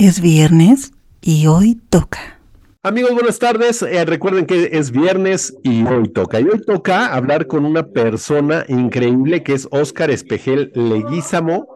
[0.00, 2.40] Es viernes y hoy toca.
[2.82, 3.82] Amigos, buenas tardes.
[3.82, 6.40] Eh, recuerden que es viernes y hoy toca.
[6.40, 11.68] Y hoy toca hablar con una persona increíble que es Óscar Espejel Leguízamo,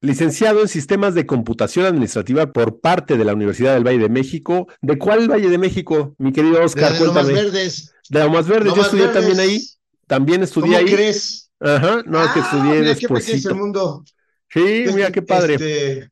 [0.00, 4.68] licenciado en Sistemas de Computación Administrativa por parte de la Universidad del Valle de México.
[4.80, 6.92] ¿De cuál Valle de México, mi querido Óscar?
[6.92, 7.92] De Lomas Verdes.
[8.08, 8.72] De Lomas Verdes.
[8.72, 9.60] Yo estudié también ahí.
[10.06, 10.84] También estudié ahí.
[10.84, 11.50] ¿Cómo crees?
[11.58, 13.24] Ajá, no, que Ah, estudié mira qué después.
[13.24, 14.04] pequeño es el mundo.
[14.48, 15.54] Sí, mira qué padre.
[15.54, 16.10] Este,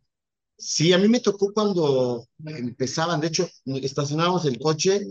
[0.63, 5.03] sí, a mí me tocó cuando empezaban, de hecho, estacionábamos el coche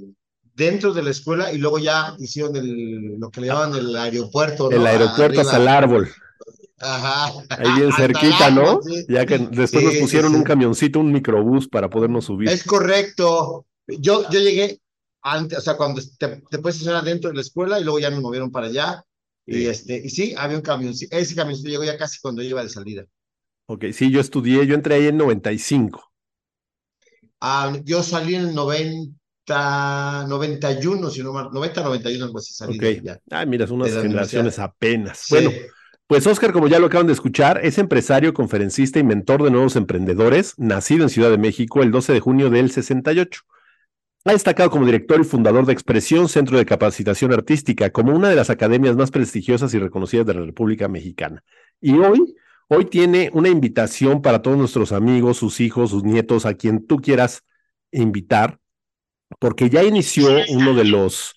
[0.56, 4.70] dentro de la escuela y luego ya hicieron el, lo que le llamaban el aeropuerto,
[4.70, 4.76] ¿no?
[4.78, 5.42] el aeropuerto Arriba.
[5.42, 6.10] hasta el árbol.
[6.80, 7.46] Ajá.
[7.50, 8.82] Ahí bien Hasta cerquita, árbol, ¿no?
[8.82, 9.06] sí.
[9.08, 10.38] Ya que después Sí, nos pusieron sí.
[10.38, 12.50] un camioncito, un microbús para podernos subir.
[12.50, 13.66] Es correcto.
[13.88, 14.80] Yo, yo llegué
[15.22, 18.10] antes, o sea, cuando te, te puedes estacionar dentro de la escuela y luego ya
[18.10, 19.04] me movieron para allá.
[19.46, 20.94] Y este, y sí, había un camión.
[20.94, 23.06] Ese camioncito llegó ya casi cuando yo iba de salida.
[23.68, 26.12] Ok, sí, yo estudié, yo entré ahí en 95.
[27.40, 32.76] Ah, yo salí en el 90, 91, si no mal, 90, 91, algo así salí
[32.76, 32.82] Ok.
[32.82, 33.20] de ahí ya.
[33.32, 35.20] Ah, mira, son unas generaciones apenas.
[35.20, 35.36] Sí.
[35.36, 35.52] Bueno,
[36.08, 39.76] pues Oscar, como ya lo acaban de escuchar, es empresario, conferencista y mentor de nuevos
[39.76, 43.42] emprendedores, nacido en Ciudad de México el 12 de junio del 68.
[44.26, 48.36] Ha destacado como director y fundador de Expresión Centro de Capacitación Artística, como una de
[48.36, 51.44] las academias más prestigiosas y reconocidas de la República Mexicana.
[51.80, 52.36] Y hoy,
[52.74, 57.02] hoy tiene una invitación para todos nuestros amigos, sus hijos, sus nietos, a quien tú
[57.02, 57.44] quieras
[57.92, 58.60] invitar,
[59.40, 61.36] porque ya inició uno de los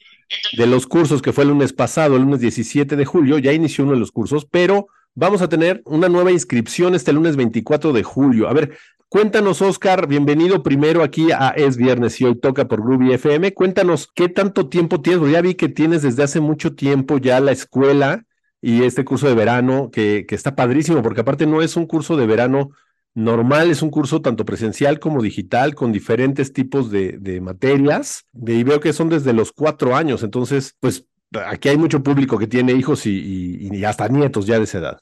[0.57, 3.83] de los cursos que fue el lunes pasado, el lunes 17 de julio, ya inició
[3.83, 8.05] uno de los cursos, pero vamos a tener una nueva inscripción este lunes 24 de
[8.05, 8.49] julio.
[8.49, 13.13] A ver, cuéntanos, Oscar, bienvenido primero aquí a Es Viernes y hoy toca por Groovy
[13.13, 13.55] FM.
[13.55, 17.51] Cuéntanos qué tanto tiempo tienes, ya vi que tienes desde hace mucho tiempo ya la
[17.51, 18.25] escuela
[18.65, 22.17] y este curso de verano que, que está padrísimo, porque aparte no es un curso
[22.17, 22.71] de verano
[23.15, 28.65] normal, es un curso tanto presencial como digital, con diferentes tipos de, de materias, y
[28.65, 31.07] veo que son desde los cuatro años, entonces, pues
[31.47, 34.99] aquí hay mucho público que tiene hijos y, y- hasta nietos ya de esa edad.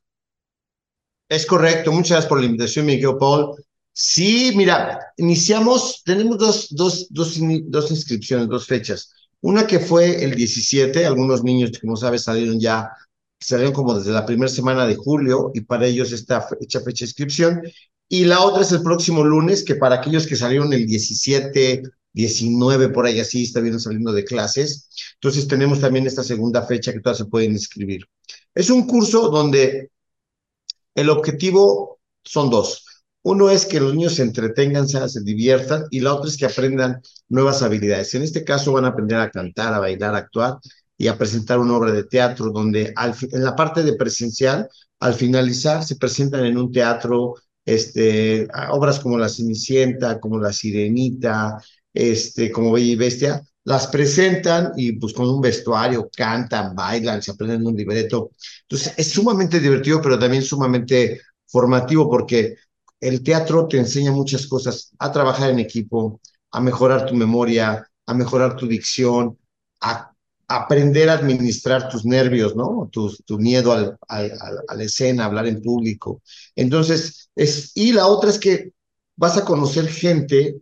[1.28, 3.54] Es correcto, muchas gracias por la invitación, Miguel Paul.
[3.92, 7.36] Sí, mira, iniciamos, tenemos dos, dos, dos,
[7.66, 9.12] dos inscripciones, dos fechas.
[9.40, 12.90] Una que fue el 17, algunos niños, como sabes, salieron ya,
[13.44, 17.08] salieron como desde la primera semana de julio y para ellos está fecha, fecha de
[17.08, 17.62] inscripción.
[18.08, 21.82] Y la otra es el próximo lunes, que para aquellos que salieron el 17,
[22.12, 24.88] 19, por ahí así, está bien saliendo de clases.
[25.14, 28.04] Entonces tenemos también esta segunda fecha que todas se pueden inscribir.
[28.54, 29.90] Es un curso donde
[30.94, 32.84] el objetivo son dos.
[33.22, 37.00] Uno es que los niños se entretengan, se diviertan, y la otra es que aprendan
[37.28, 38.14] nuevas habilidades.
[38.14, 40.58] En este caso van a aprender a cantar, a bailar, a actuar
[40.96, 42.94] y a presentar una obra de teatro, donde
[43.32, 44.68] en la parte de presencial,
[45.00, 51.58] al finalizar, se presentan en un teatro este, obras como La Cenicienta, como La Sirenita,
[51.92, 57.30] este, como Bella y Bestia, las presentan y pues con un vestuario cantan, bailan, se
[57.30, 58.30] aprenden un libreto.
[58.62, 62.56] Entonces, es sumamente divertido, pero también sumamente formativo porque
[63.00, 66.20] el teatro te enseña muchas cosas, a trabajar en equipo,
[66.50, 69.38] a mejorar tu memoria, a mejorar tu dicción,
[69.80, 70.11] a
[70.48, 72.88] aprender a administrar tus nervios, ¿no?
[72.92, 74.32] Tu, miedo al, al-
[74.68, 76.22] a la escena, hablar en público.
[76.56, 78.72] Entonces, es, y la otra es que
[79.16, 80.56] vas a conocer gente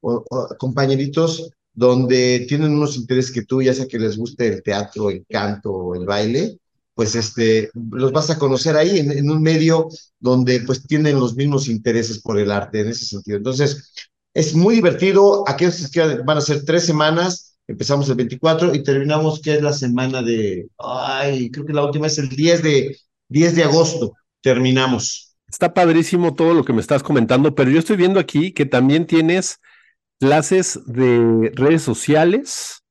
[0.00, 0.24] o,
[0.58, 5.24] compañeritos donde tienen unos intereses que tú, ya sea que les guste el teatro, el
[5.28, 6.58] canto el baile,
[6.94, 9.88] pues este, los vas a conocer ahí en, un medio
[10.20, 13.38] donde pues tienen los mismos intereses por el arte en ese sentido.
[13.38, 13.92] Entonces,
[14.32, 15.44] es muy divertido.
[15.48, 19.72] Aquellos que van a ser tres semanas, empezamos el 24 y terminamos, que es la
[19.72, 22.96] semana de, ay, creo que la última es el 10 de,
[23.28, 25.36] 10 de agosto, terminamos.
[25.48, 29.06] Está padrísimo todo lo que me estás comentando, pero yo estoy viendo aquí que también
[29.06, 29.60] tienes
[30.18, 32.82] clases de redes sociales.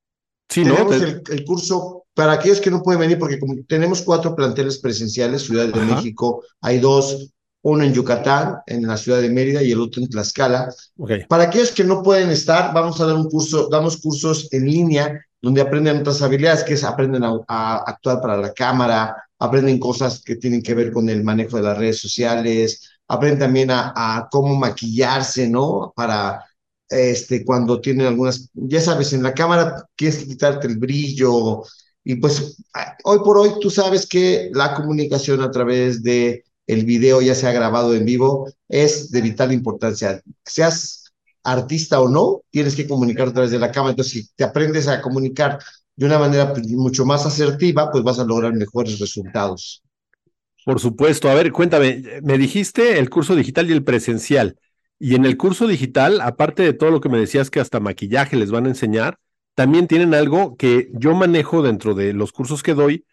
[0.50, 0.76] Sí, ¿no?
[0.76, 4.80] Tenemos el, el curso para aquellos que no pueden venir, porque como tenemos cuatro planteles
[4.80, 5.96] presenciales, Ciudad de Ajá.
[5.96, 10.10] México, hay dos, uno en Yucatán, en la ciudad de Mérida, y el otro en
[10.10, 10.74] Tlaxcala.
[10.98, 11.12] ok.
[11.28, 15.26] Para aquellos que no pueden estar, vamos a dar un curso, damos cursos en línea
[15.42, 20.22] donde aprenden otras habilidades, que es aprenden a, a actuar para la cámara, aprenden cosas
[20.24, 24.28] que tienen que ver con el manejo de las redes sociales, aprenden también a, a
[24.30, 25.94] cómo maquillarse, ¿no?
[25.96, 26.46] Para
[26.90, 31.64] este, cuando tienen algunas, ya sabes, en la cámara tienes que quitarte el brillo,
[32.04, 32.58] y pues
[33.04, 37.52] hoy por hoy tú sabes que la comunicación a través de el video, ya sea
[37.52, 40.22] grabado en vivo, es de vital importancia.
[40.46, 41.12] Seas
[41.44, 43.92] artista o no, tienes que comunicar a través de la cámara.
[43.92, 45.60] Entonces, si te aprendes a comunicar
[45.96, 49.84] de una manera pues, mucho más asertiva, pues vas a lograr mejores resultados.
[50.66, 51.30] Por supuesto.
[51.30, 54.58] A ver, cuéntame, me dijiste el curso digital y el presencial.
[54.98, 58.38] Y en el curso digital, aparte de todo lo que me decías que hasta maquillaje
[58.38, 59.18] les van a enseñar,
[59.56, 63.06] también tienen algo que yo manejo dentro de los cursos que doy,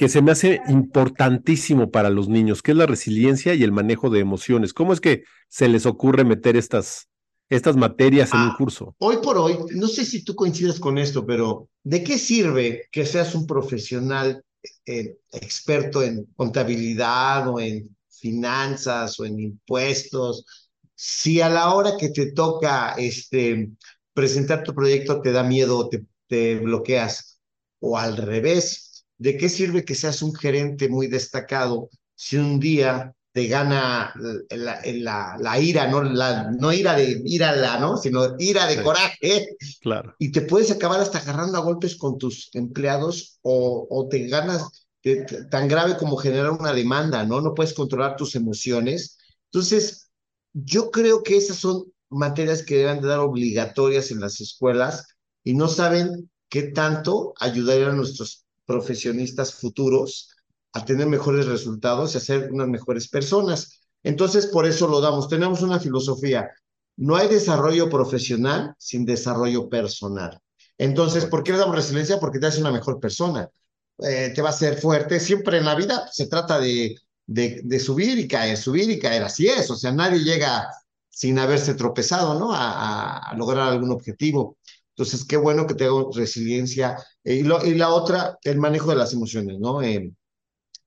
[0.00, 4.08] que se me hace importantísimo para los niños, que es la resiliencia y el manejo
[4.08, 4.72] de emociones.
[4.72, 7.10] ¿Cómo es que se les ocurre meter estas,
[7.50, 8.96] estas materias en un Ah, curso?
[8.98, 13.04] Hoy por hoy, no sé si tú coincides con esto, pero ¿de qué sirve que
[13.04, 14.42] seas un profesional
[14.86, 20.46] eh, experto en contabilidad o en finanzas o en impuestos
[20.94, 23.68] si a la hora que te toca este,
[24.14, 27.38] presentar tu proyecto te da miedo o te, te bloqueas?
[27.80, 28.89] O al revés,
[29.20, 34.12] ¿de qué sirve que seas un gerente muy destacado si un día te gana
[34.50, 37.96] la, la, la ira, no, la, no ira de ira la, ¿no?
[37.96, 38.82] Sino ira de Sí.
[38.82, 39.48] coraje.
[39.80, 40.14] Claro.
[40.18, 44.86] Y te puedes acabar hasta agarrando a golpes con tus empleados o, o te ganas
[45.04, 47.40] de- tan grave como generar una demanda, ¿no?
[47.40, 49.18] No puedes controlar tus emociones.
[49.52, 50.10] Entonces,
[50.52, 55.06] yo creo que esas son materias que deben de dar obligatorias en las escuelas
[55.44, 60.30] y no saben qué tanto ayudarían a nuestros profesionistas futuros
[60.72, 63.80] a tener mejores resultados y a ser unas mejores personas.
[64.04, 65.28] Entonces, por eso lo damos.
[65.28, 66.48] Tenemos una filosofía.
[66.96, 70.38] No hay desarrollo profesional sin desarrollo personal.
[70.78, 72.20] Entonces, ¿por qué le damos resiliencia?
[72.20, 73.50] Porque te hace una mejor persona.
[73.98, 75.18] Eh, te va a hacer fuerte.
[75.18, 76.94] Siempre en la vida se trata de,
[77.26, 79.24] de, subir y caer, subir y caer.
[79.24, 79.68] Así es.
[79.70, 80.68] O sea, nadie llega
[81.08, 82.50] sin haberse tropezado, ¿no?
[82.52, 84.56] A lograr algún objetivo.
[84.96, 86.96] Entonces, qué bueno que tengo resiliencia.
[87.24, 89.82] Eh, y, lo, y, la otra, el manejo de las emociones, ¿no?
[89.82, 90.12] Eh,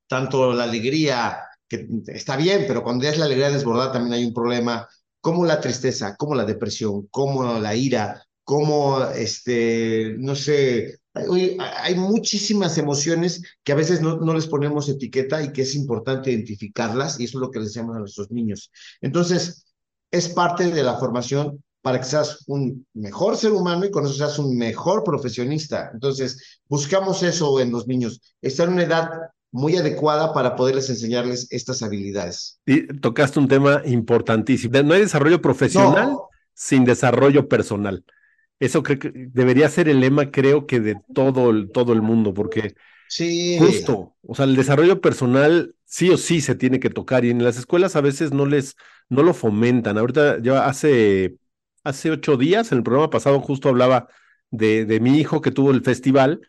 [0.08, 4.34] tanto la alegría, que está bien, pero cuando es la alegría desbordada también hay un
[4.34, 4.88] problema,
[5.22, 11.96] como la tristeza, como la depresión, como la ira, como, este, no sé, hay, hay
[11.96, 17.20] muchísimas emociones que a veces no, no, les ponemos etiqueta y que es importante identificarlas
[17.20, 18.72] y eso es lo que les decimos a nuestros niños.
[19.02, 19.66] Entonces,
[20.12, 24.14] es parte de la formación para que seas un mejor ser humano y con eso
[24.14, 25.92] seas un mejor profesionista.
[25.94, 29.10] Entonces, buscamos eso en los niños, estar en una edad
[29.52, 32.62] muy adecuada para poderles enseñarles estas habilidades.
[32.66, 34.82] Y tocaste un tema importantísimo.
[34.82, 36.30] No hay desarrollo profesional no.
[36.54, 38.04] sin desarrollo personal.
[38.60, 42.34] Eso creo que debería ser el lema, creo que de todo el, todo el mundo,
[42.34, 42.76] porque
[43.10, 43.58] sí.
[43.60, 47.44] justo, o sea, el desarrollo personal sí o sí se tiene que tocar y en
[47.44, 48.78] las escuelas a veces no les,
[49.10, 49.98] no lo fomentan.
[49.98, 51.36] Ahorita yo hace,
[51.84, 54.08] hace ocho días, en el programa pasado justo hablaba
[54.52, 56.42] de, mi hijo que tuvo el festival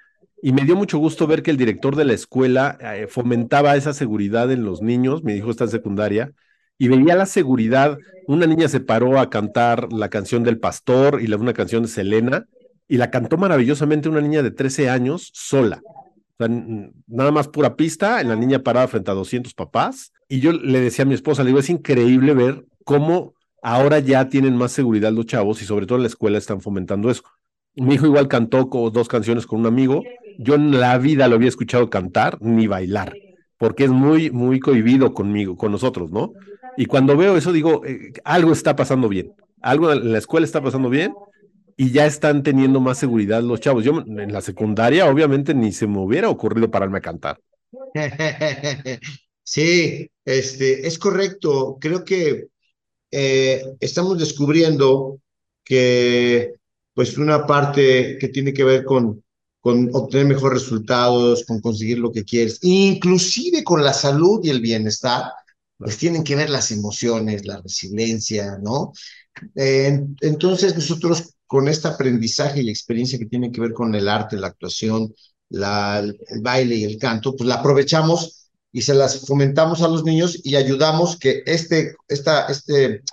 [0.42, 3.94] y me dio mucho gusto ver que el director de la escuela eh, fomentaba esa
[3.94, 6.32] seguridad en los niños, mi hijo está en secundaria,
[6.76, 7.96] y veía la seguridad.
[8.26, 11.88] Una niña se paró a cantar la canción del pastor y la, una canción de
[11.88, 12.46] Selena,
[12.88, 15.80] y la cantó maravillosamente una niña de 13 años sola.
[16.38, 20.12] Nada más pura pista, la niña parada frente a 200 papás.
[20.28, 23.34] Y yo le decía a mi esposa, le digo, es increíble ver cómo
[23.64, 27.10] ahora ya tienen más seguridad los chavos y sobre todo en la escuela están fomentando
[27.10, 27.22] eso.
[27.74, 30.02] Mi hijo igual cantó dos canciones con un amigo.
[30.38, 33.16] Yo en la vida lo había escuchado cantar ni bailar,
[33.56, 36.34] porque es muy, muy cohibido conmigo, con nosotros, ¿no?
[36.76, 39.32] Y cuando veo eso digo, eh, algo está pasando bien,
[39.62, 41.14] algo en la escuela está pasando bien
[41.76, 43.82] y ya están teniendo más seguridad los chavos.
[43.82, 47.40] Yo en la secundaria obviamente ni se me hubiera ocurrido pararme a cantar.
[49.46, 51.76] Sí, este, es correcto.
[51.78, 52.46] Creo que
[53.16, 55.20] eh, estamos descubriendo
[55.62, 56.54] que
[56.92, 59.22] pues una parte que tiene que ver con,
[59.60, 64.60] con obtener mejores resultados, con conseguir lo que quieres, inclusive con la salud y el
[64.60, 65.24] bienestar,
[65.76, 68.92] pues tienen que ver las emociones, la resiliencia, ¿no?
[69.54, 74.36] Eh, entonces nosotros con este aprendizaje y experiencia que tiene que ver con el arte,
[74.36, 75.14] la actuación,
[75.50, 78.43] la, el baile y el canto, pues la aprovechamos
[78.74, 83.04] y se las fomentamos a los niños y ayudamos que este, esta, este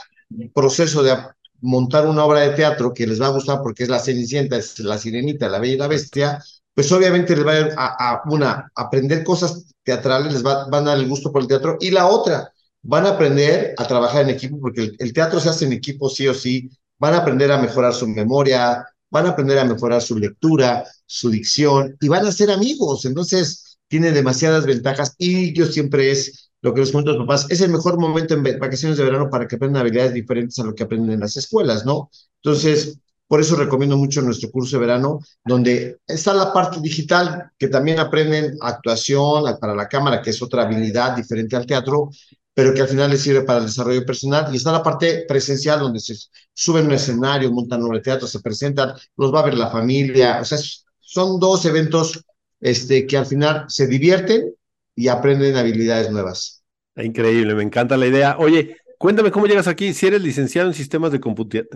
[0.56, 1.16] proceso de
[1.62, 4.80] montar una obra de teatro que les va a gustar porque es la Cenicienta, es
[4.80, 9.24] la Sirenita, la Bella y la Bestia, pues obviamente les va a, a una, aprender
[9.24, 12.52] cosas teatrales, les va, van a dar el gusto por el teatro, y la otra,
[12.82, 16.10] van a aprender a trabajar en equipo, porque el, el teatro se hace en equipo
[16.10, 20.02] sí o sí, van a aprender a mejorar su memoria, van a aprender a mejorar
[20.02, 25.66] su lectura, su dicción, y van a ser amigos, entonces tiene demasiadas ventajas, y yo
[25.66, 28.98] siempre es lo que les cuento a los papás, es el mejor momento en vacaciones
[28.98, 32.10] de verano para que aprendan habilidades diferentes a lo que aprenden en las escuelas, ¿no?
[32.42, 37.68] Entonces, por eso recomiendo mucho nuestro curso de verano, donde está la parte digital, que
[37.68, 42.12] también aprenden actuación para la cámara, que es otra habilidad diferente al teatro,
[42.54, 44.54] pero que al final les sirve para el desarrollo personal.
[44.54, 46.16] Y está la parte presencial, donde se
[46.54, 50.40] suben un escenario, montan un teatro, se presentan, los va a ver la familia.
[50.42, 50.60] O sea,
[51.00, 52.24] son dos eventos
[52.62, 54.54] este, que al final se divierten
[54.96, 56.64] y aprenden habilidades nuevas.
[56.96, 58.38] Increíble, me encanta la idea.
[58.38, 59.96] Oye, Cuéntame cómo llegas aquí.
[59.96, 61.68] Si eres licenciado en sistemas de computación,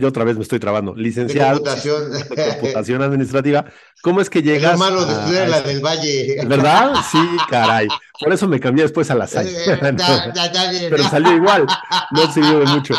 [0.00, 0.94] yo otra vez me estoy trabando.
[0.94, 3.64] Licenciado de computación, de computación administrativa.
[4.00, 4.74] ¿Cómo es que llegas?
[4.74, 6.46] Hermano de estudiar la del Valle.
[6.46, 6.94] ¿Verdad?
[7.10, 7.18] Sí,
[7.50, 7.88] caray.
[8.20, 9.48] Por eso me cambié después a la SAI.
[10.88, 11.66] pero salió igual.
[12.12, 12.94] No sirvió de mucho.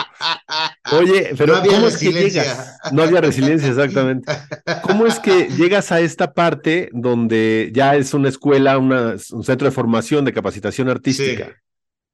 [0.91, 2.77] Oye, pero no ¿cómo es que llegas?
[2.91, 4.29] No había resiliencia, exactamente.
[4.82, 9.65] ¿Cómo es que llegas a esta parte donde ya es una escuela, una, un centro
[9.65, 11.46] de formación de capacitación artística?
[11.46, 11.62] Sí.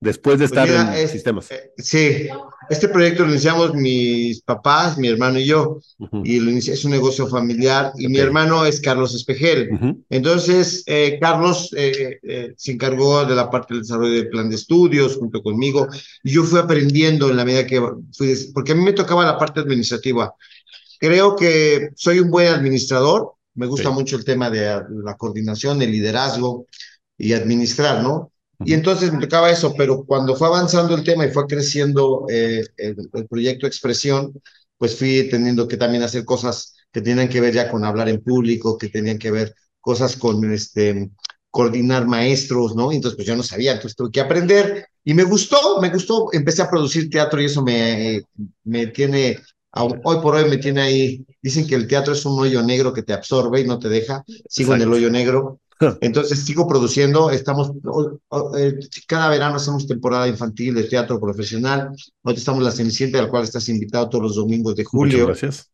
[0.01, 1.51] Después de Pues estar mira, en es- sistemas.
[1.51, 2.27] eh, Sí,
[2.69, 5.79] este proyecto lo iniciamos mis papás, mi hermano y yo,
[6.23, 9.69] y lo es un negocio familiar, y mi hermano es Carlos Espejel.
[10.09, 12.19] Entonces, eh, Carlos eh,
[12.55, 15.87] se encargó de la parte del desarrollo del plan de estudios junto conmigo,
[16.23, 17.81] y yo fui aprendiendo en la medida que
[18.15, 20.33] fui, porque a mí me tocaba la parte administrativa.
[20.99, 25.91] Creo que soy un buen administrador, me gusta mucho el tema de la coordinación, el
[25.91, 26.67] liderazgo
[27.17, 28.31] y administrar, ¿no?
[28.63, 32.61] Y entonces me tocaba eso, pero cuando fue avanzando el tema y fue creciendo eh,
[32.77, 34.33] el, el proyecto Expresión,
[34.77, 38.21] pues fui teniendo que también hacer cosas que tenían que ver ya con hablar en
[38.21, 41.09] público, que tenían que ver cosas con este
[41.51, 42.91] coordinar maestros, ¿no?
[42.91, 44.85] Entonces pues yo no sabía, entonces tuve que aprender.
[45.03, 48.21] Y me gustó, me gustó, empecé a producir teatro y eso me,
[48.63, 49.39] me tiene,
[49.73, 53.03] hoy por hoy me tiene ahí, dicen que el teatro es un hoyo negro que
[53.03, 54.93] te absorbe y no te deja, sigo en el Exacto.
[54.93, 55.59] hoyo negro,
[56.01, 57.71] entonces sigo produciendo, estamos,
[58.57, 61.89] eh, cada verano hacemos temporada infantil de teatro profesional,
[62.23, 65.71] ahorita estamos La Cenicienta, al cual estás invitado todos los domingos de Muchas julio, gracias.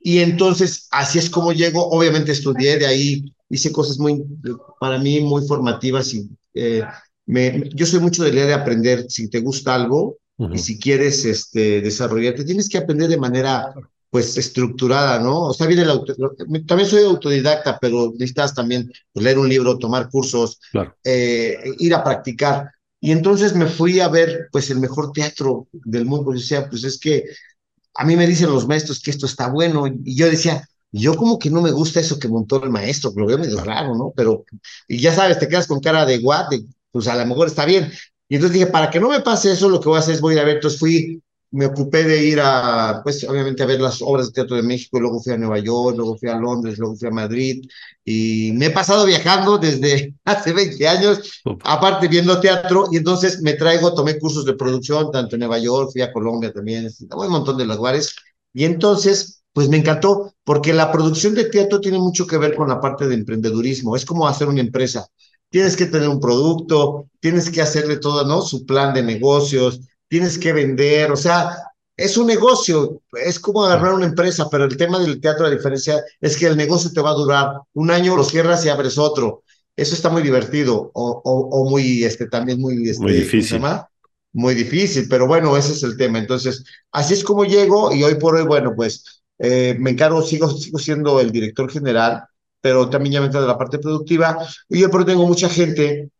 [0.00, 4.24] y entonces así es como llego, obviamente estudié de ahí, hice cosas muy,
[4.78, 6.82] para mí muy formativas y eh,
[7.26, 10.18] me, yo soy mucho de leer y aprender, si te gusta algo
[10.52, 13.74] y si quieres este, desarrollarte, tienes que aprender de manera
[14.10, 15.42] pues estructurada, ¿no?
[15.48, 16.14] O sea, viene auto,
[16.66, 20.94] también soy autodidacta, pero necesitas también pues, leer un libro, tomar cursos, Claro.
[21.04, 22.70] eh, ir a practicar.
[23.00, 26.32] Y entonces me fui a ver pues el mejor teatro del mundo.
[26.34, 27.24] Y decía, pues es que
[27.94, 29.86] a mí me dicen los maestros que esto está bueno.
[29.86, 33.26] Y yo decía, yo como que no me gusta eso que montó el maestro, lo
[33.26, 34.12] veo medio raro, ¿no?
[34.16, 34.44] Pero,
[34.88, 37.64] y ya sabes, te quedas con cara de what, de, pues a lo mejor está
[37.64, 37.90] bien.
[38.28, 40.20] Y entonces dije, para que no me pase eso, lo que voy a hacer es
[40.20, 40.56] voy a ir a ver.
[40.56, 44.56] Entonces fui, me ocupé de ir a, pues obviamente a ver las obras de teatro
[44.56, 47.10] de México, y luego fui a Nueva York, luego fui a Londres, luego fui a
[47.10, 47.64] Madrid.
[48.04, 53.54] Y me he pasado viajando desde hace 20 años aparte viendo teatro, y entonces me
[53.54, 57.30] traigo, tomé cursos de producción, tanto en Nueva York, fui a Colombia también, a un
[57.30, 58.14] montón de lugares,
[58.52, 62.68] y entonces, pues me encantó, porque la producción de teatro tiene mucho que ver con
[62.68, 65.06] la parte de emprendedurismo, es como hacer una empresa.
[65.48, 68.40] Tienes que tener un producto, tienes que hacerle todo, ¿no?
[68.42, 69.80] Su plan de negocios,
[70.10, 71.56] tienes que vender, o sea,
[71.96, 76.02] es un negocio, es como agarrar una empresa, pero el tema del teatro, la diferencia
[76.20, 79.44] es que el negocio te va a durar un año, lo cierras y abres otro.
[79.76, 83.58] Eso está muy divertido o, o, o muy, este, también muy, este, Muy ¿cómo se
[83.58, 83.60] difícil.
[84.32, 86.18] Muy difícil, pero bueno, ese es el tema.
[86.18, 90.50] Entonces, así es como llego y hoy por hoy, bueno, pues eh, me encargo, sigo,
[90.50, 92.24] sigo siendo el director general,
[92.60, 94.38] pero también ya me encargo de la parte productiva
[94.68, 96.10] y yo por hoy tengo mucha gente,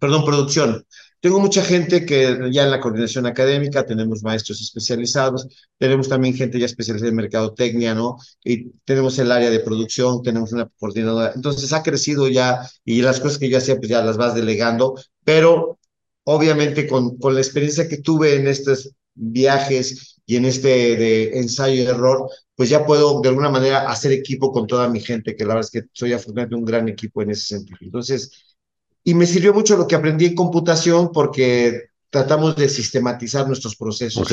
[0.00, 0.84] perdón, producción.
[1.24, 6.58] Tengo mucha gente que ya en la coordinación académica, tenemos maestros especializados, tenemos también gente
[6.58, 8.18] ya especializada en mercadotecnia, ¿no?
[8.44, 11.32] Y tenemos el área de producción, tenemos una coordinadora.
[11.34, 15.00] Entonces ha crecido ya y las cosas que yo hacía, pues ya las vas delegando,
[15.24, 15.78] pero
[16.24, 21.74] obviamente con, con la experiencia que tuve en estos viajes y en este de ensayo
[21.82, 25.44] y error, pues ya puedo de alguna manera hacer equipo con toda mi gente, que
[25.44, 27.78] la verdad es que soy afortunadamente un gran equipo en ese sentido.
[27.80, 28.53] Entonces,
[29.04, 34.28] y me sirvió mucho lo que aprendí en computación porque tratamos de sistematizar nuestros procesos.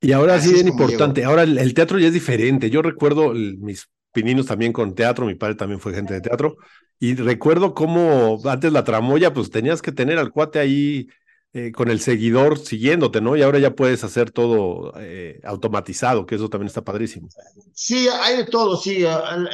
[0.00, 1.24] Y ahora Así sí, es bien importante.
[1.24, 2.70] Ahora el, el teatro ya es diferente.
[2.70, 6.56] Yo recuerdo el- mis pininos también con teatro, mi padre también fue gente de teatro,
[6.98, 11.08] y recuerdo cómo antes la tramoya, pues tenías que tener al cuate ahí
[11.52, 13.36] eh, con el seguidor siguiéndote, ¿no?
[13.36, 17.28] Y ahora ya puedes hacer todo eh, automatizado, que eso también está padrísimo.
[17.72, 19.04] Sí, hay de todo, sí.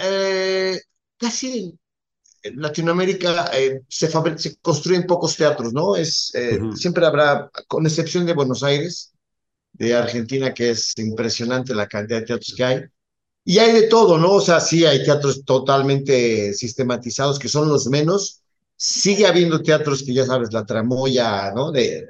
[0.02, 0.78] eh,
[1.18, 1.78] casi
[2.44, 4.08] en Latinoamérica eh, se,
[4.38, 5.96] se construyen pocos teatros, ¿no?
[5.96, 6.70] Es, eh, Ujú.
[6.72, 9.12] Siempre habrá, con excepción de Buenos Aires,
[9.72, 12.82] de Argentina, que es impresionante la cantidad de teatros que hay.
[13.44, 14.32] Y hay de todo, ¿no?
[14.34, 18.42] O sea, sí hay teatros totalmente sistematizados, que son los menos.
[18.76, 21.70] Sigue habiendo teatros que ya sabes, la tramoya, ¿no?
[21.72, 22.08] De,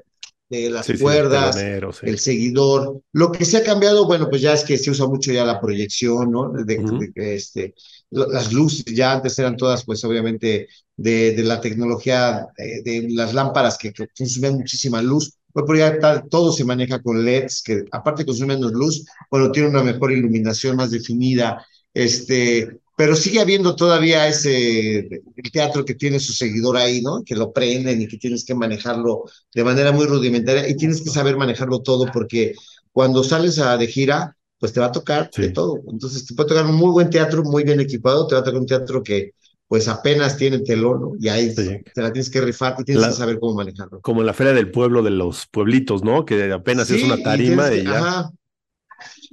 [0.49, 2.07] de las Sí, sí, cuerdas, telonero, sí.
[2.07, 3.01] el seguidor.
[3.13, 5.61] Lo que se ha cambiado, bueno, pues ya es que se usa mucho ya la
[5.61, 6.53] proyección, ¿no?
[6.53, 6.97] De, Ujú.
[6.97, 7.75] de- de- este,
[8.15, 13.93] las luces ya antes eran todas, pues obviamente, de, la tecnología, de, las lámparas que,
[13.93, 14.07] que
[14.51, 15.37] muchísima luz.
[15.53, 19.69] Hoy por ya todo se maneja con LEDs, que aparte consumen menos luz, bueno, tiene
[19.69, 21.65] una mejor iluminación más definida.
[21.93, 27.23] Este, pero sigue habiendo todavía ese el teatro que tiene su seguidor ahí, ¿no?
[27.25, 31.11] Que lo prenden y que tienes que manejarlo de manera muy rudimentaria y tienes que
[31.11, 32.55] saber manejarlo todo porque
[32.93, 35.83] cuando sales a, de gira, pues te va a tocar de todo.
[35.93, 38.59] Entonces te puede tocar un muy buen teatro, muy bien equipado, te va a tocar
[38.59, 39.35] un teatro que
[39.69, 41.13] pues apenas tiene telón, ¿no?
[41.21, 44.01] Y ahí te la tienes que rifar y tienes que saber cómo manejarlo.
[44.01, 46.25] Como en la feria del pueblo de los pueblitos, ¿no?
[46.25, 48.31] Que apenas es una tarima y, ya.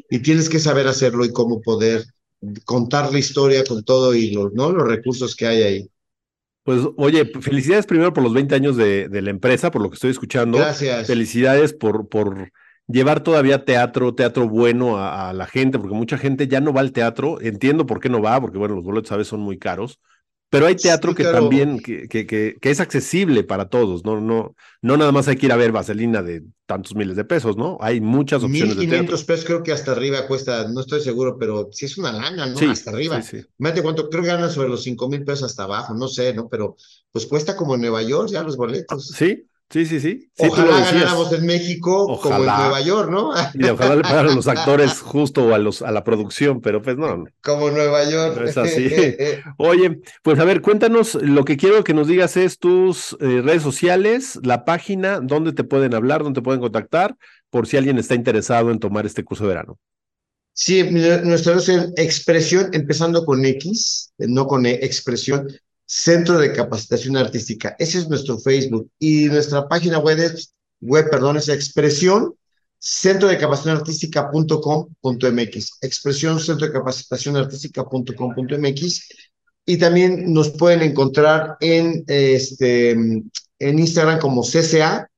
[0.10, 2.04] Y tienes que saber hacerlo y cómo poder
[2.66, 4.74] contar la historia con todo y los, ¿no?
[4.74, 5.90] los recursos que hay ahí.
[6.66, 9.94] Pues oye, felicidades primero por los 20 años de, de, la empresa, por lo que
[9.94, 10.58] estoy escuchando.
[10.58, 11.08] Gracias.
[11.08, 12.52] Felicidades por, por
[12.92, 16.82] llevar todavía teatro, teatro bueno a, a, la gente, porque mucha gente ya no va
[16.82, 17.40] al teatro.
[17.42, 20.00] Entiendo por qué no va, porque bueno, los boletos a veces son muy caros,
[20.52, 24.20] pero hay teatro que también, que, que, que, es accesible para todos, ¿no?
[24.20, 27.56] No, no nada más hay que ir a ver vaselina de tantos miles de pesos,
[27.56, 27.78] ¿no?
[27.80, 29.16] Hay muchas opciones de teatro.
[29.26, 32.70] pesos creo que hasta arriba cuesta, no estoy seguro, pero sí es una lana, ¿no?
[32.70, 33.22] hasta arriba.
[33.22, 33.82] Sí, sí.
[33.82, 36.50] cuánto, creo que ganan sobre los cinco mil pesos hasta abajo, no sé, ¿no?
[36.50, 36.76] Pero
[37.14, 39.08] pues cuesta como en Nueva York ya los boletos.
[39.08, 40.30] Sí, Sí, sí, sí.
[40.38, 43.32] ojalá ganáramos en México como en Nueva York, ¿no?
[43.54, 47.24] Y ojalá le pagaran los actores justo a, los, a la producción, pero pues no.
[47.42, 48.42] Como en Nueva York.
[48.46, 48.90] es así.
[49.58, 53.64] Oye, pues a ver, cuéntanos, lo que quiero que nos digas es tus eh, redes
[53.64, 57.16] sociales, la página, dónde te pueden hablar, dónde te pueden contactar,
[57.50, 59.80] por si alguien está interesado en tomar este curso de verano.
[60.54, 65.48] Sí, nuestra es expresión, empezando con X, no con e, expresión,
[65.94, 67.76] Centro de Capacitación Artística.
[67.78, 68.90] Ese es nuestro Facebook.
[68.98, 72.34] Y nuestra página web es, web, perdón, es expresión
[72.80, 75.78] centro de capacitación artística.com.mx.
[75.82, 79.10] Expresión centro de capacitación artística.com.mx.
[79.66, 83.30] Y también nos pueden encontrar en, este, en
[83.60, 85.10] Instagram como CCA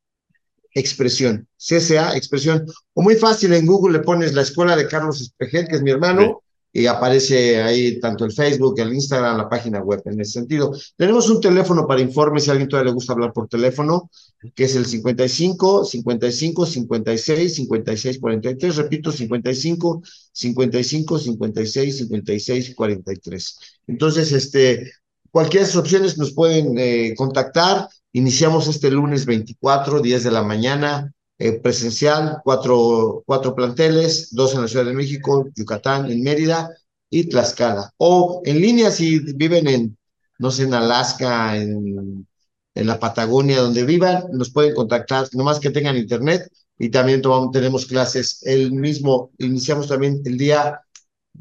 [0.74, 1.48] Expresión.
[1.56, 2.66] CCA Expresión.
[2.96, 5.92] O muy fácil, en Google le pones la escuela de Carlos Espejel, que es mi
[5.92, 6.42] hermano
[6.76, 10.76] y aparece ahí tanto el Facebook, el Instagram, la página web en ese sentido.
[10.98, 14.10] Tenemos un teléfono para informes si a alguien todavía le gusta hablar por teléfono,
[14.56, 20.02] que es el 55 55 56 56 43, repito, 55
[20.32, 23.60] 55 56 56 43.
[23.86, 24.92] Entonces, este,
[25.30, 27.88] cualquier de esas opciones nos pueden eh, contactar.
[28.14, 34.62] Iniciamos este lunes 24, 10 de la mañana, eh, presencial, cuatro, cuatro planteles, dos en
[34.62, 36.70] la Ciudad de México, Yucatán, en Mérida
[37.10, 37.92] y Tlaxcala.
[37.98, 39.98] O en línea si viven en,
[40.40, 42.28] no sé, en Alaska, en,
[42.76, 47.52] en la Patagonia, donde vivan, nos pueden contactar, nomás que tengan internet y también tomamos,
[47.52, 50.82] tenemos clases el mismo, iniciamos también el día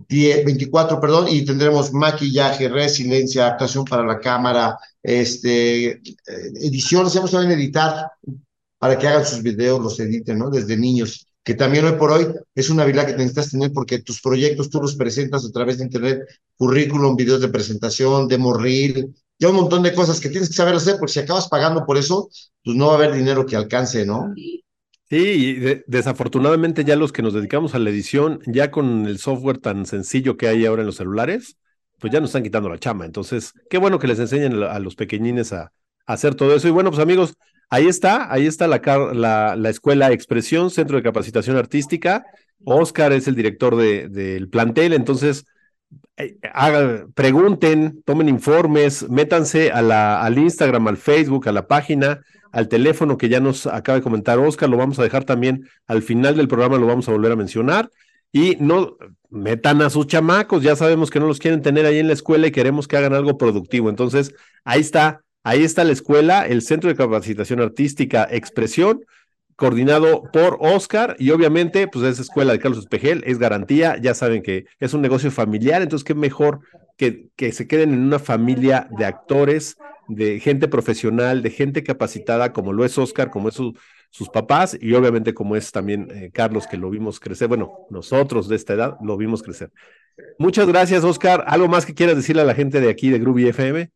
[0.09, 7.31] 10, 24, perdón, y tendremos maquillaje, resiliencia, actuación para la cámara, este, eh, edición, hacemos
[7.31, 8.11] también editar
[8.83, 10.51] para que hagan sus videos, los editen, ¿no?
[10.51, 14.21] Desde niños, que también hoy por hoy es una habilidad que necesitas tener porque tus
[14.21, 16.23] proyectos tú los presentas a través de internet,
[16.57, 20.75] currículum, videos de presentación, demo reel, ya un montón de cosas que tienes que saber
[20.75, 22.29] hacer, porque si acabas pagando por eso,
[22.65, 24.35] pues no va a haber dinero que alcance, ¿no?
[25.09, 29.87] Sí, desafortunadamente ya los que nos dedicamos a la edición, ya con el software tan
[29.87, 31.57] sencillo que hay ahora en los celulares,
[32.01, 33.05] pues ya nos están quitando la chama.
[33.07, 35.71] Entonces, qué bueno que les enseñen a los pequeñines a,
[36.07, 36.67] a hacer todo eso.
[36.67, 37.35] Y bueno, pues amigos,
[37.73, 38.83] Ahí está, ahí está la,
[39.15, 42.27] la, la, escuela Expresión, Centro de Capacitación Artística.
[42.67, 45.47] Oscar es el director del de, plantel, entonces
[46.19, 46.37] eh,
[47.15, 53.41] pregunten, tomen informes, métanse al Instagram, al Facebook, a la página, al teléfono que ya
[53.41, 56.85] nos acaba de comentar Oscar, lo vamos a dejar también al final del programa, lo
[56.85, 57.89] vamos a volver a mencionar.
[58.33, 58.99] Y no
[59.31, 62.47] metan a sus chamacos, ya sabemos que no los quieren tener ahí en la escuela
[62.47, 63.89] y queremos que hagan algo productivo.
[63.89, 69.05] Entonces, ahí está Ahí está la escuela, el Centro de Capacitación Artística Expresión,
[69.57, 74.43] coordinado por Oscar y obviamente pues esa escuela de Carlos Espejel es garantía, ya saben
[74.43, 76.61] que es un negocio familiar, entonces qué mejor
[76.97, 79.77] que, que se queden en una familia de actores,
[80.09, 84.95] de gente profesional, de gente capacitada como lo es Oscar, como es sus papás y
[84.95, 88.97] obviamente como es también eh, Carlos que lo vimos crecer, bueno, nosotros de esta edad
[89.03, 89.71] lo vimos crecer.
[90.39, 93.49] Muchas gracias Oscar, ¿algo más que quieras decirle a la gente de aquí de Groovy
[93.49, 93.91] FM?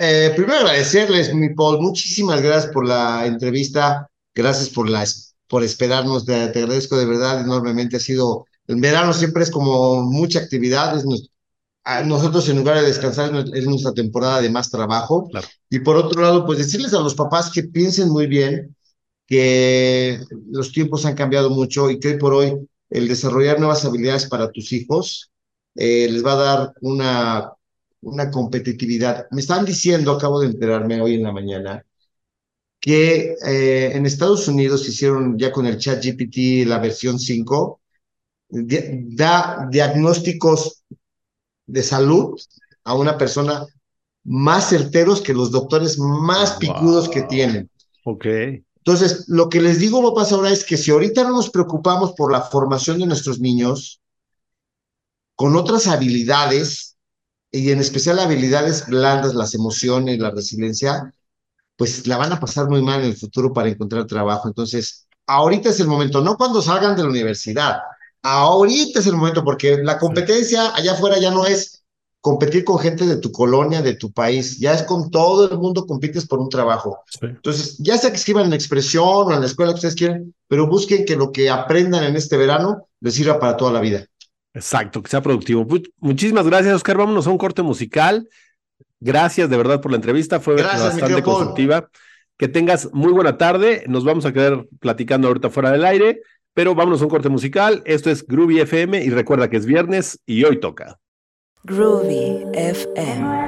[0.00, 5.04] Eh, primero agradecerles, mi Paul, muchísimas gracias por la entrevista, gracias por, la,
[5.48, 10.38] por esperarnos, te, agradezco de verdad enormemente, ha sido, el verano siempre es como mucha
[10.38, 11.02] actividad,
[12.04, 15.28] nosotros en lugar de descansar es nuestra temporada de más trabajo,
[15.68, 18.76] y por otro lado, pues decirles a los papás que piensen muy bien,
[19.26, 22.54] que los tiempos han cambiado mucho y que hoy por hoy
[22.88, 25.32] el desarrollar nuevas habilidades para tus hijos
[25.74, 27.52] eh, les va a dar una
[28.02, 29.26] una competitividad.
[29.30, 31.84] Me están diciendo, acabo de enterarme hoy en la mañana,
[32.80, 37.80] que eh, en Estados Unidos hicieron ya con el chat GPT la versión 5,
[38.48, 40.84] da diagnósticos
[41.66, 42.38] de salud
[42.84, 43.66] a una persona
[44.24, 47.70] más certeros que los doctores más picudos que tienen.
[48.04, 48.26] Ok.
[48.76, 52.32] Entonces, lo que les digo, papás, ahora es que si ahorita no nos preocupamos por
[52.32, 54.00] la formación de nuestros niños,
[55.34, 56.96] con otras habilidades,
[57.50, 61.12] y en especial habilidades blandas, las emociones, la resiliencia,
[61.76, 64.48] pues la van a pasar muy mal en el futuro para encontrar trabajo.
[64.48, 67.76] Entonces, ahorita es el momento, no cuando salgan de la universidad,
[68.22, 71.84] ahorita es el momento, porque la competencia allá afuera ya no es
[72.20, 75.86] competir con gente de tu colonia, de tu país, ya es con todo el mundo
[75.86, 76.98] compites por un trabajo.
[77.22, 80.66] Entonces, ya sea que escriban en expresión o en la escuela que ustedes quieren, pero
[80.66, 84.04] busquen que lo que aprendan en este verano les sirva para toda la vida.
[84.58, 85.64] Exacto, que sea productivo.
[86.00, 86.96] Muchísimas gracias, Oscar.
[86.98, 88.28] Vámonos a un corte musical.
[88.98, 91.88] Gracias de verdad por la entrevista, fue bastante constructiva.
[92.36, 93.84] Que tengas muy buena tarde.
[93.86, 96.22] Nos vamos a quedar platicando ahorita fuera del aire,
[96.54, 97.82] pero vámonos a un corte musical.
[97.84, 100.98] Esto es Groovy FM y recuerda que es viernes y hoy toca.
[101.62, 103.38] Groovy FM.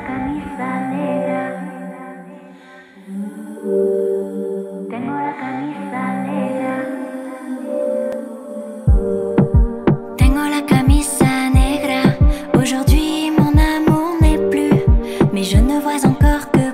[15.41, 16.70] mais je ne vois encore que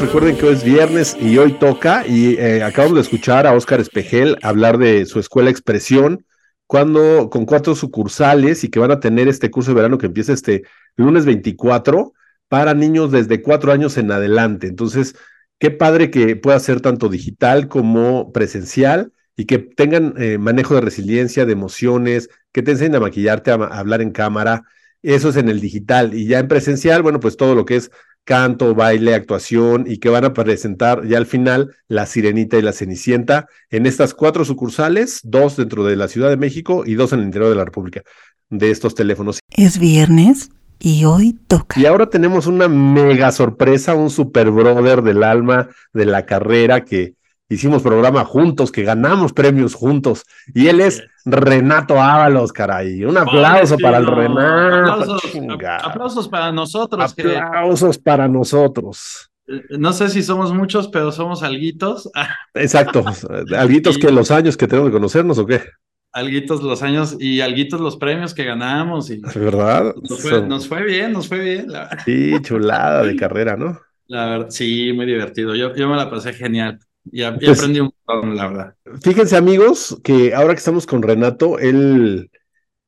[0.00, 3.80] Recuerden que hoy es viernes y hoy toca y eh, acabamos de escuchar a Oscar
[3.80, 6.24] Espejel hablar de su escuela Expresión
[6.68, 10.32] cuando con cuatro sucursales y que van a tener este curso de verano que empieza
[10.32, 10.62] este
[10.96, 12.12] lunes 24
[12.46, 14.68] para niños desde cuatro años en adelante.
[14.68, 15.16] Entonces,
[15.58, 20.80] qué padre que pueda ser tanto digital como presencial y que tengan eh, manejo de
[20.80, 24.62] resiliencia, de emociones, que te enseñen a maquillarte, a hablar en cámara.
[25.02, 27.90] Eso es en el digital y ya en presencial, bueno, pues todo lo que es
[28.24, 32.72] canto, baile, actuación y que van a presentar ya al final La Sirenita y La
[32.72, 37.20] Cenicienta en estas cuatro sucursales, dos dentro de la Ciudad de México y dos en
[37.20, 38.02] el interior de la República,
[38.50, 39.40] de estos teléfonos.
[39.50, 41.80] Es viernes y hoy toca.
[41.80, 47.14] Y ahora tenemos una mega sorpresa, un super brother del alma de la carrera que
[47.48, 50.24] hicimos programa juntos, que ganamos premios juntos.
[50.54, 53.04] Y él es Renato Ábalos, caray.
[53.04, 55.18] Un aplauso para el Renato.
[55.82, 57.14] Aplausos, para nosotros.
[57.18, 59.30] Aplausos para nosotros.
[59.46, 62.10] Eh, no sé si somos muchos, pero somos alguitos.
[62.54, 63.04] Exacto.
[63.56, 65.62] Alguitos que los años que tenemos de conocernos o qué.
[66.12, 69.10] Alguitos los años y alguitos los premios que ganamos.
[69.10, 69.94] Y ¿Verdad?
[70.02, 70.20] Nos
[70.66, 71.68] fue, bien, nos fue bien.
[72.04, 73.78] Sí, chulada de carrera, ¿no?
[74.06, 75.54] La verdad, sí, muy divertido.
[75.54, 76.78] Yo, yo me la pasé genial.
[77.04, 78.74] Y, pues aprendí un montón, la verdad.
[79.02, 82.30] Fíjense, amigos, que ahora que estamos con Renato, él,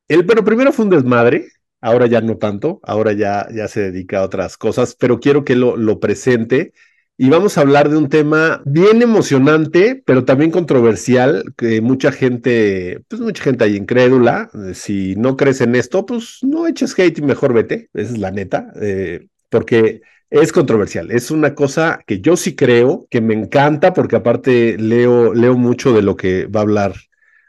[0.07, 1.47] él, pero primero fue un desmadre,
[1.81, 5.55] ahora ya no tanto, ahora ya, ya se dedica a otras cosas, pero quiero que
[5.55, 6.73] lo, lo presente
[7.21, 13.03] y vamos a hablar de un tema bien emocionante, pero también controversial, que mucha gente,
[13.07, 14.49] pues mucha gente ahí incrédula.
[14.73, 18.31] Si no crees en esto, pues no eches hate y mejor vete, esa es la
[18.31, 21.11] neta, eh, porque es controversial.
[21.11, 25.93] Es una cosa que yo sí creo, que me encanta, porque aparte leo, leo mucho
[25.93, 26.95] de lo que va a hablar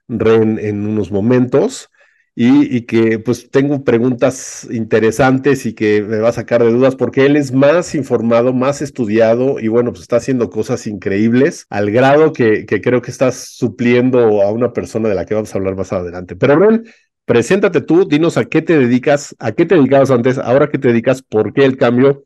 [0.09, 1.91] Ren en unos momentos
[2.35, 7.27] y, que pues tengo preguntas interesantes y que me va a sacar de dudas porque
[7.27, 12.33] él es más informado, más estudiado y bueno, pues está haciendo cosas increíbles al grado
[12.33, 15.77] que, que creo que estás supliendo a una persona de la que vamos a hablar
[15.77, 16.35] más adelante.
[16.37, 16.85] Pero Ren,
[17.27, 20.89] preséntate tú, dinos a qué te dedicas, a qué te dedicabas antes, ahora qué te
[20.89, 22.25] dedicas, por qué el cambio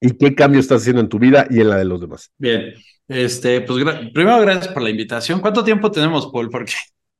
[0.00, 2.30] y qué cambio estás haciendo en tu vida y en la de los demás.
[2.38, 2.74] Bien,
[3.08, 5.40] este, pues primero gracias por la invitación.
[5.40, 6.50] ¿Cuánto tiempo tenemos, Paul?
[6.50, 6.72] Porque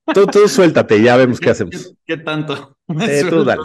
[0.14, 1.94] Tú, tú suéltate, ya vemos qué hacemos.
[2.04, 2.76] ¿Qué, tanto?
[3.00, 3.64] Eh, tú dale.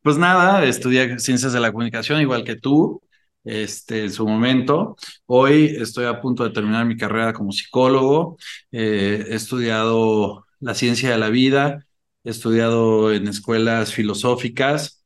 [0.00, 3.02] Pues nada, estudié ciencias de la comunicación igual que tú,
[3.44, 4.96] este, en su momento.
[5.26, 8.38] Hoy estoy a punto de terminar mi carrera como psicólogo.
[8.72, 11.84] Eh, he estudiado la ciencia de la vida,
[12.24, 14.97] he estudiado en escuelas filosóficas.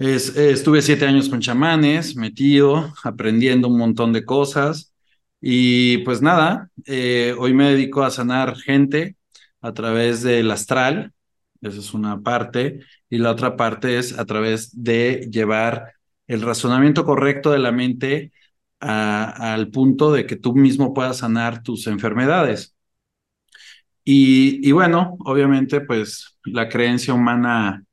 [0.00, 4.94] Estuve siete años con chamanes, metido, aprendiendo un montón de cosas.
[5.40, 9.16] Y pues nada, eh, hoy me dedico a sanar gente,
[9.60, 11.12] a través del astral,
[11.60, 15.94] esa es una parte, y la otra parte es a través de llevar
[16.26, 18.32] el razonamiento correcto de la mente
[18.80, 22.74] al punto de que tú mismo puedas sanar tus enfermedades.
[24.04, 27.84] Y, bueno, obviamente, pues la creencia humana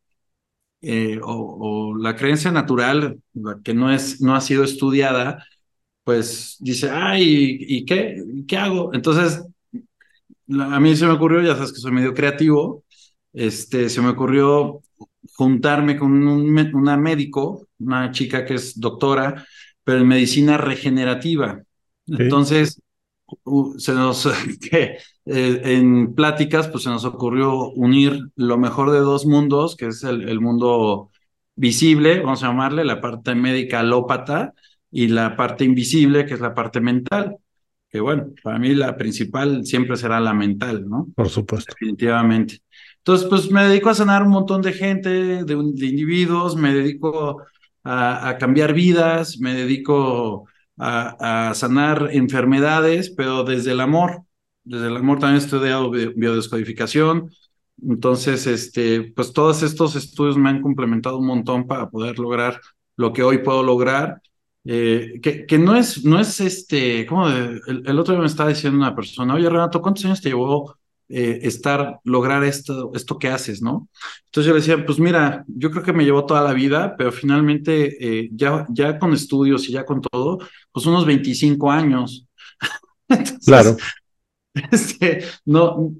[0.89, 5.45] eh, o, la creencia natural, la que no, es, no ha sido estudiada,
[6.03, 8.23] pues dice, ay, ¿y, qué?
[8.47, 8.93] ¿Qué hago?
[8.93, 9.43] Entonces
[10.49, 12.85] a mí se me ocurrió, ya sabes que soy medio creativo,
[13.33, 14.81] este, se me ocurrió
[15.35, 19.45] juntarme con una médico, una chica que es doctora,
[19.83, 21.61] pero en medicina regenerativa.
[22.07, 22.81] Entonces,
[23.77, 24.27] se nos,
[24.69, 29.87] que, eh, en pláticas, pues se nos ocurrió unir lo mejor de dos mundos, que
[29.87, 31.11] es el, el mundo
[31.55, 34.53] visible, vamos a llamarle, la parte médica alópata,
[34.89, 37.37] y la parte invisible, que es la parte mental
[37.89, 41.07] que bueno, para mí la principal siempre será la mental, ¿no?
[41.15, 41.73] Por supuesto.
[41.79, 42.59] Definitivamente.
[42.97, 47.43] Entonces, pues me dedico a sanar un montón de gente, de, individuos, me dedico
[47.83, 50.45] a, cambiar vidas, me dedico
[50.77, 54.23] a, sanar enfermedades, pero desde el amor.
[54.63, 57.31] Desde el amor también he estudiado biodescodificación.
[57.81, 62.59] Entonces, este, pues todos estos estudios me han complementado un montón para poder lograr
[62.95, 64.21] lo que hoy puedo lograr
[64.69, 68.77] eh, que, que, no es, no es este, como el, otro día me estaba diciendo
[68.77, 70.75] una persona, oye Renato, ¿cuántos años te llevó
[71.09, 73.87] eh, estar, lograr esto, esto que haces, no?
[74.25, 77.11] Entonces yo le decía, pues mira, yo creo que me llevó toda la vida, pero
[77.11, 80.39] finalmente eh, ya, ya con estudios y ya con todo,
[80.71, 82.25] pues unos 25 años.
[83.45, 83.77] claro.
[84.71, 85.93] Este, no,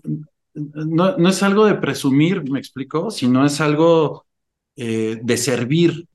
[0.56, 4.26] no, no es algo de presumir, me explico, sino es algo
[4.76, 6.08] de servir,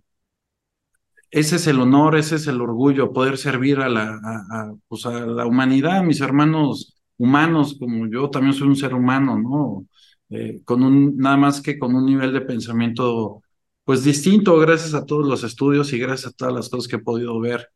[1.33, 5.13] ese es el honor, ese es el orgullo, poder servir a la, a, pues a
[5.25, 9.87] la humanidad, a mis hermanos humanos, como yo también soy un ser humano, ¿no?
[10.31, 13.43] Eh, con un, nada más que con un nivel de pensamiento,
[13.85, 17.01] pues distinto, gracias a todos los estudios y gracias a todas las cosas que he
[17.01, 17.69] podido ver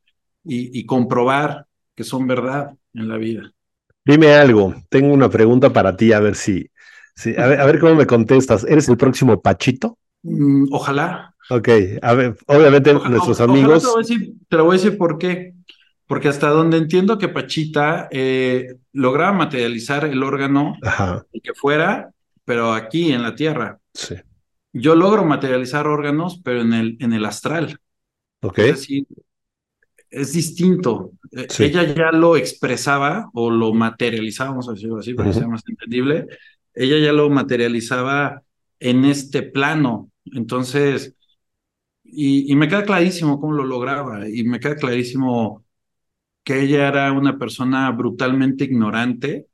[0.48, 3.52] y, comprobar que son verdad en la vida.
[4.04, 6.70] Dime algo, tengo una pregunta para ti, a ver si,
[7.36, 8.64] a, ver, cómo me contestas.
[8.64, 9.98] ¿Eres el próximo Pachito?
[10.22, 11.34] Mm, ojalá.
[11.50, 11.68] Ok,
[12.02, 13.82] a ver, obviamente nuestros amigos.
[14.48, 15.54] Te lo, voy a decir por qué.
[16.06, 20.76] Porque hasta donde entiendo que Pachita eh, lograba materializar el órgano
[21.32, 22.10] y que fuera,
[22.44, 23.78] pero aquí en la tierra.
[23.92, 24.14] Sí.
[24.72, 27.80] Yo logro materializar órganos, pero en el, en el astral.
[28.42, 28.58] Ok.
[28.58, 29.06] Es decir,
[30.10, 31.12] es distinto.
[31.32, 35.48] Eh, ella ya lo expresaba o lo materializaba, vamos a decirlo así, para que sea
[35.48, 36.26] más entendible.
[36.74, 38.42] Ella ya lo materializaba
[38.78, 40.10] en este plano.
[40.26, 41.14] Entonces,
[42.04, 45.64] y, me queda clarísimo cómo lo lograba y me queda clarísimo
[46.46, 49.48] que ella era una persona brutalmente ignorante,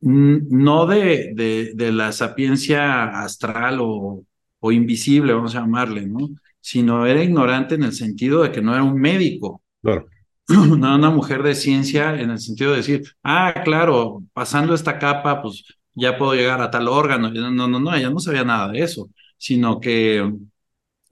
[0.00, 4.24] no de, de, de la sapiencia astral o,
[4.60, 6.28] o, invisible, vamos a llamarle, ¿no?
[6.60, 9.62] Sino era ignorante en el sentido de que no era un médico.
[9.82, 10.06] Claro.
[10.48, 15.00] No era una mujer de ciencia en el sentido de decir, ah, claro, pasando esta
[15.00, 17.32] capa, pues ya puedo llegar a tal órgano.
[17.32, 20.32] No, no, no, ella no sabía nada de eso, sino que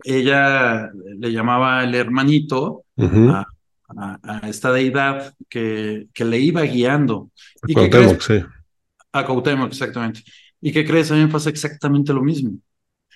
[0.04, 3.30] ella le llamaba el hermanito uh -huh.
[3.34, 3.53] a,
[3.96, 7.30] a, a, esta deidad que, que le iba guiando.
[7.62, 8.40] A ¿Y Cuauhtémoc, sí.
[9.12, 10.22] A Cuauhtémoc, exactamente.
[10.60, 11.10] ¿Y qué crees?
[11.10, 12.52] A mí me pasa exactamente lo mismo.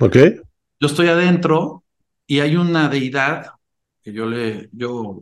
[0.00, 0.16] Ok.
[0.80, 1.84] Yo estoy adentro
[2.26, 3.46] y hay una deidad
[4.02, 5.18] que yo le, yo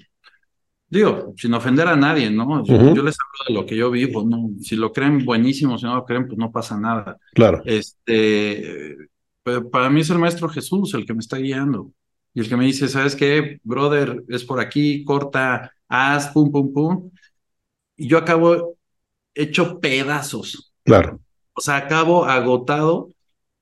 [0.88, 2.46] digo, sin ofender a nadie, ¿no?
[2.46, 2.94] Uh -huh.
[2.94, 4.50] Yo les hablo de lo que yo vivo, ¿no?
[4.60, 7.18] Si lo creen, buenísimo, si no lo creen, pues no pasa nada.
[7.34, 7.62] Claro.
[7.64, 8.96] Este,
[9.70, 11.90] para mí es el Maestro Jesús el que me está guiando.
[12.36, 13.60] Y el que me dice, ¿sabes qué?
[13.64, 17.10] Brother, es por aquí, corta, haz, pum, pum, pum.
[17.96, 18.76] Y yo acabo
[19.34, 20.70] hecho pedazos.
[20.84, 21.18] Claro.
[21.54, 23.08] O sea, acabo agotado,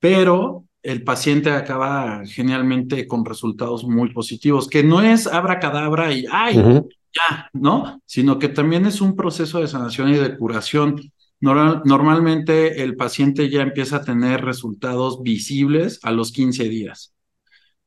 [0.01, 6.59] pero el paciente acaba genialmente con resultados muy positivos, que no es abracadabra y ¡ay!
[6.59, 6.89] Uh -huh.
[7.15, 8.03] Ya, ¿no?
[8.07, 11.01] Sino que también es un proceso de sanación y de curación.
[11.39, 17.13] Normal, normalmente el paciente ya empieza a tener resultados visibles a los 15 días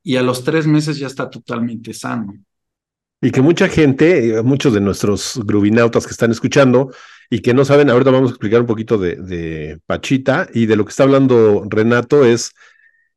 [0.07, 2.33] y a los tres meses ya está totalmente sano.
[3.21, 6.93] Y que mucha gente, muchos de nuestros grubinautas que están escuchando
[7.29, 10.77] y que no saben, ahorita vamos a explicar un poquito de, de Pachita y de
[10.77, 12.53] lo que está hablando Renato es,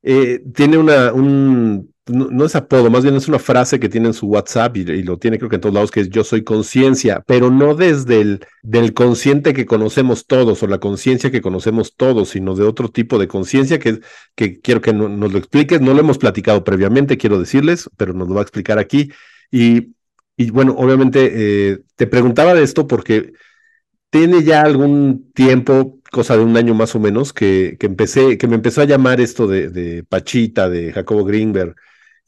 [0.02, 4.14] eh, tiene una, un, no, es apodo, más bien es una frase que tiene en
[4.14, 7.22] su WhatsApp y, lo tiene creo que en todos lados, que es yo soy conciencia,
[7.26, 12.30] pero no desde el del consciente que conocemos todos o la conciencia que conocemos todos,
[12.30, 14.00] sino de otro tipo de conciencia que,
[14.34, 18.12] que quiero que no, nos lo expliques, no lo hemos platicado previamente, quiero decirles, pero
[18.12, 19.10] nos lo va a explicar aquí.
[19.50, 19.94] Y,
[20.36, 21.30] y bueno, obviamente
[21.72, 23.32] eh, te preguntaba de esto porque
[24.10, 28.48] tiene ya algún tiempo, cosa de un año más o menos, que, que empecé, que
[28.48, 31.76] me empezó a llamar esto de, de Pachita, de Jacobo Greenberg,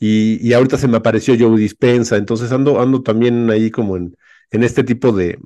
[0.04, 4.16] y, y, ahorita se me apareció Joe Dispensa, entonces ando, ando también ahí como en,
[4.50, 5.38] en este tipo de,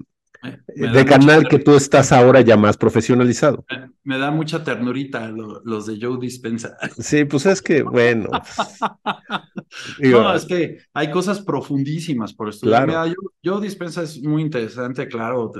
[0.43, 3.67] me, me de canal que tú estás ahora ya más profesionalizado.
[3.71, 6.75] Me, me da mucha ternurita lo, los de Joe Dispensa.
[6.99, 8.31] Sí, pues es que, bueno.
[10.01, 12.87] digo, no, es que hay cosas profundísimas por estudiar.
[12.87, 13.05] Claro.
[13.05, 15.53] Mira, Joe, Joe, Dispensa es muy interesante, claro,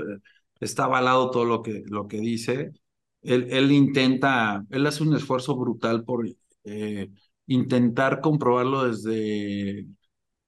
[0.59, 2.71] está avalado todo lo que, lo que dice.
[3.21, 6.27] Él, él intenta, él hace un esfuerzo brutal por...
[6.63, 7.11] Eh,
[7.47, 9.85] intentar comprobarlo desde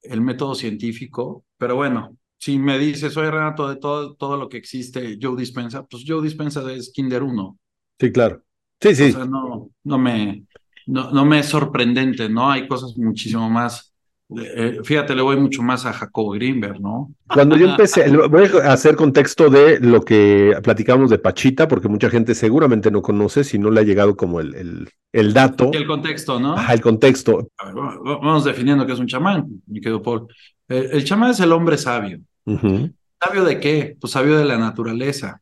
[0.02, 4.56] el método científico, pero bueno, si me dices, soy Renato, de todo, todo lo que
[4.56, 7.58] existe, Joe Dispensa, pues Joe Dispensa es Kinder 1.
[7.98, 8.42] Sí, claro.
[8.80, 9.10] Sí, sí.
[9.10, 10.46] O sea, no, no, me,
[10.86, 12.50] no, no me es sorprendente, ¿no?
[12.50, 13.89] Hay cosas muchísimo más
[14.38, 17.12] eh, fíjate, le voy mucho más a Jacob Greenberg, ¿no?
[17.26, 22.10] Cuando yo empecé, voy a hacer contexto de lo que platicamos de Pachita, porque mucha
[22.10, 25.70] gente seguramente no conoce, si no le ha llegado como el, el, el dato.
[25.72, 26.54] El contexto, ¿no?
[26.54, 27.48] Ajá, el contexto.
[27.64, 30.26] Ver, vamos definiendo qué es un chamán, mi querido Paul.
[30.68, 32.20] El, el chamán es el hombre sabio.
[32.44, 32.92] Uh -huh.
[33.22, 33.96] ¿Sabio de qué?
[34.00, 35.40] Pues sabio de la naturaleza.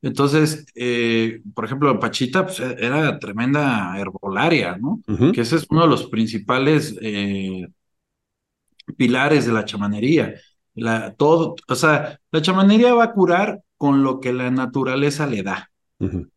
[0.00, 5.00] Entonces, eh, por ejemplo, Pachita pues, era tremenda herbolaria, ¿no?
[5.08, 5.32] Uh -huh.
[5.32, 7.66] Que ese es uno de los principales eh,
[8.96, 10.34] pilares de la chamanería.
[10.74, 15.42] La, todo, o sea, la chamanería va a curar con lo que la naturaleza le
[15.42, 15.70] da.
[15.98, 16.30] Uh -huh.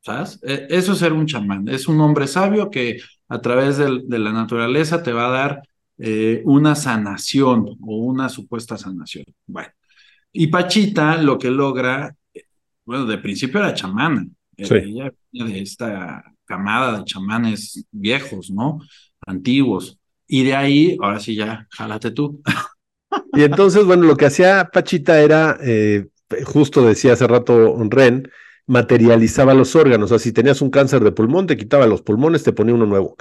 [0.00, 0.38] ¿Sabes?
[0.42, 1.68] Eso es ser un chamán.
[1.68, 5.62] Es un hombre sabio que a través de, de la naturaleza te va a dar
[5.98, 9.24] eh, una sanación o una supuesta sanación.
[9.46, 9.70] Bueno,
[10.32, 12.14] y Pachita lo que logra,
[12.84, 14.26] bueno, de principio era chamana.
[14.56, 14.74] Sí.
[14.74, 18.80] Ella de esta camada de chamanes viejos, ¿no?
[19.26, 19.98] Antiguos.
[20.26, 22.42] Y de ahí, ahora sí ya, jálate tú.
[23.32, 26.06] Y entonces, bueno, lo que hacía Pachita era, eh,
[26.44, 28.30] justo decía hace rato Ren,
[28.66, 30.06] materializaba los órganos.
[30.06, 32.86] O sea, si tenías un cáncer de pulmón, te quitaba los pulmones, te ponía uno
[32.86, 33.16] nuevo.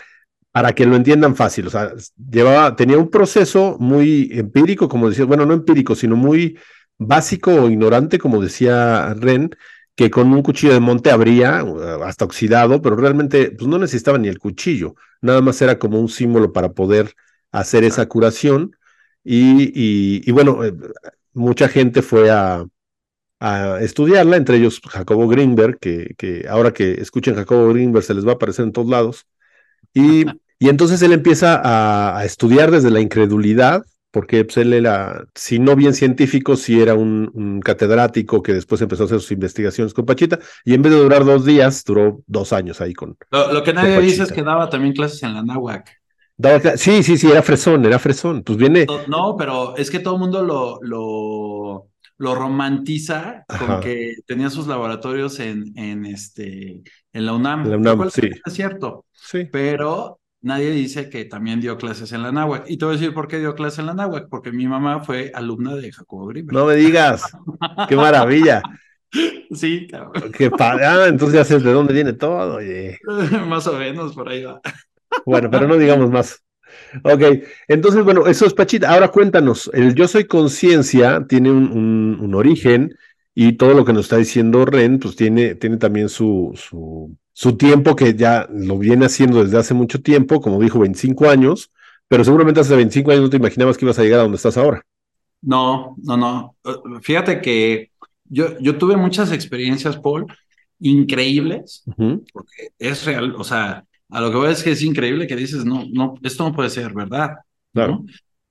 [0.51, 1.67] Para que lo entiendan fácil.
[1.67, 1.93] O sea,
[2.29, 6.57] llevaba, tenía un proceso muy empírico, como decía, bueno, no empírico, sino muy
[6.97, 9.55] básico o ignorante, como decía Ren,
[9.95, 11.63] que con un cuchillo de monte abría
[12.03, 16.09] hasta oxidado, pero realmente pues, no necesitaba ni el cuchillo, nada más era como un
[16.09, 17.13] símbolo para poder
[17.51, 18.75] hacer esa curación.
[19.23, 20.73] Y, y, y bueno, eh,
[21.33, 22.65] mucha gente fue a,
[23.39, 28.25] a, estudiarla, entre ellos Jacobo Greenberg, que, que, ahora que escuchen Jacobo Greenberg se les
[28.25, 29.27] va a aparecer en todos lados.
[29.93, 30.25] Y,
[30.59, 33.83] y entonces él empieza a, a estudiar desde la incredulidad,
[34.13, 38.79] porque pues, él era, si no bien científico, sí era un, un, catedrático que después
[38.79, 42.21] empezó a hacer sus investigaciones con Pachita, y en vez de durar dos días, duró
[42.27, 43.17] dos años ahí con.
[43.31, 45.89] Lo, lo que nadie dice es que daba también clases en la náhuac.
[46.37, 48.43] Daba, sí, sí, sí, era fresón, era fresón.
[48.43, 48.85] Pues viene.
[48.85, 51.87] No, no pero es que todo el mundo lo, lo,
[52.17, 53.79] lo romantiza con Ajá.
[53.79, 56.83] que tenía sus laboratorios en, en, este,
[57.13, 57.63] en la UNAM.
[57.65, 58.29] En la UNAM, sí.
[58.45, 59.47] Es cierto, Sí.
[59.51, 62.65] pero nadie dice que también dio clases en la náhuac.
[62.69, 64.99] Y te voy a decir por qué dio clases en la náhuac, porque mi mamá
[65.03, 66.55] fue alumna de Jacobo Grimberg.
[66.57, 67.23] No me digas.
[67.89, 68.61] Qué maravilla.
[69.51, 70.31] Sí, cabrón.
[70.31, 70.85] Qué padre.
[70.85, 72.55] Ah, entonces ya sé de dónde viene todo.
[72.57, 72.97] Oye.
[73.47, 74.59] Más o menos por ahí va.
[75.27, 76.43] Bueno, pero no digamos más.
[77.03, 77.21] Ok,
[77.67, 78.89] entonces, bueno, eso es Pachita.
[78.91, 82.95] Ahora cuéntanos, el yo soy conciencia tiene un, un- un origen
[83.35, 87.57] y todo lo que nos está diciendo Ren, pues tiene, tiene también su, su, su
[87.57, 91.71] tiempo que ya lo viene haciendo desde hace mucho tiempo, como dijo, 25 años,
[92.07, 94.57] pero seguramente hace 25 años no te imaginabas que ibas a llegar a donde estás
[94.57, 94.83] ahora.
[95.41, 96.55] No, no, no.
[96.63, 97.91] Eh, Fíjate que
[98.25, 100.25] yo, yo tuve muchas experiencias, Paul,
[100.79, 101.83] increíbles,
[102.31, 105.65] porque es real, o sea, a lo que voy es que es increíble que dices,
[105.65, 107.31] no, no, esto no puede ser verdad,
[107.73, 108.03] Claro.
[108.03, 108.05] ¿no?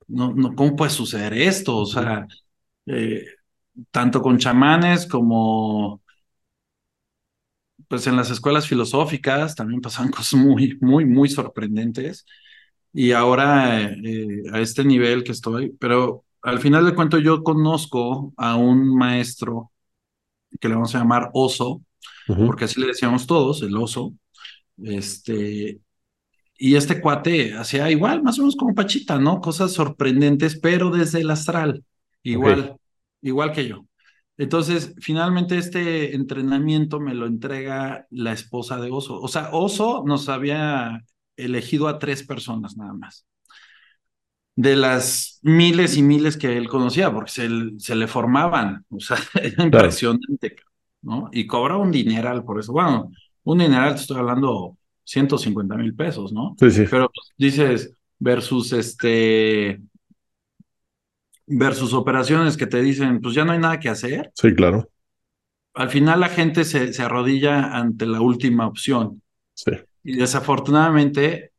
[0.09, 1.79] No, no, ¿cómo puede suceder esto?
[1.79, 2.27] O sea,
[2.87, 3.25] eh,
[3.91, 6.02] tanto con chamanes como,
[7.93, 12.25] pues en las escuelas filosóficas también pasaban cosas muy, muy, muy sorprendentes.
[12.91, 18.33] Y ahora eh, a este nivel que estoy, pero al final de cuento yo conozco
[18.39, 19.73] a un maestro
[20.59, 21.83] que le vamos a llamar Oso,
[22.27, 24.15] porque así le decíamos todos, el Oso,
[24.79, 25.79] este,
[26.57, 29.43] y este cuate hacía igual, más o menos como Pachita, ¿no?
[29.43, 31.85] Cosas sorprendentes, pero desde el astral,
[32.23, 32.75] igual,
[33.21, 33.85] igual que yo.
[34.43, 39.21] Entonces, finalmente este entrenamiento me lo entrega la esposa de Oso.
[39.21, 41.05] O sea, Oso nos había
[41.37, 43.25] elegido a tres personas nada más.
[44.57, 49.17] De las miles y miles que él conocía, porque se, se le formaban, o sea,
[49.41, 50.57] era impresionante,
[51.03, 51.31] ¿no?
[51.33, 52.73] Y cobra un dineral por eso.
[52.73, 53.13] Bueno,
[53.45, 56.57] un dineral, te estoy hablando 150 mil pesos, ¿no?
[56.59, 56.85] Sí, sí.
[56.91, 59.81] Pero pues, dices, versus este,
[61.57, 64.31] versus operaciones que te dicen, pues ya no hay nada que hacer.
[64.35, 64.89] Sí, claro.
[65.75, 69.23] Al final la gente se, se arrodilla ante la última opción.
[69.55, 69.73] Sí.
[70.05, 71.53] Y desafortunadamente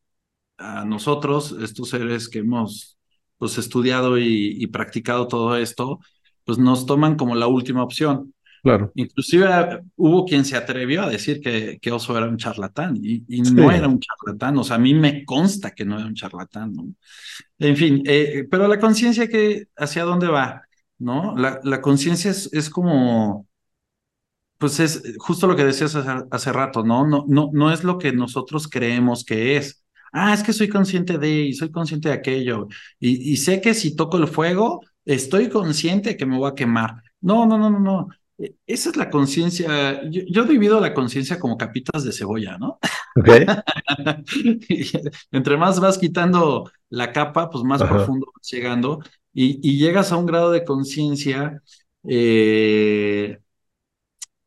[0.58, 2.98] a nosotros, estos seres que hemos
[3.38, 6.00] pues estudiado y, y practicado todo esto,
[6.46, 8.34] pues nos toman como la última opción.
[8.64, 8.94] Claro.
[8.96, 13.42] Inclusive hubo quien se atrevió a decir que, que Oso era un charlatán y, y
[13.42, 13.72] no Sí.
[13.72, 16.86] era un charlatán, o sea, a mí me consta que no era un charlatán, ¿no?
[17.60, 20.64] En fin, eh, pero la conciencia que hacia dónde va,
[21.00, 21.36] ¿no?
[21.38, 23.48] La, la conciencia es, es como,
[24.58, 27.06] pues es justo lo que decías hace, hace rato, ¿no?
[27.08, 29.84] No, no, no es lo que nosotros creemos que es.
[30.14, 32.68] Ah, es que soy consciente de y soy consciente de aquello.
[33.00, 36.96] Y, y sé que si toco el fuego, estoy consciente que me voy a quemar.
[37.22, 38.08] No, no, no, no, no.
[38.38, 40.02] E- Esa es la conciencia.
[40.10, 42.80] Yo, yo divido la conciencia como capitas de cebolla, ¿no?
[43.16, 43.30] Ok.
[44.70, 44.92] Y
[45.32, 47.96] Entre más vas quitando la capa, pues más Ajá.
[47.96, 49.00] profundo vas llegando
[49.34, 51.62] y, y llegas a un grado de conciencia.
[52.08, 53.38] eh,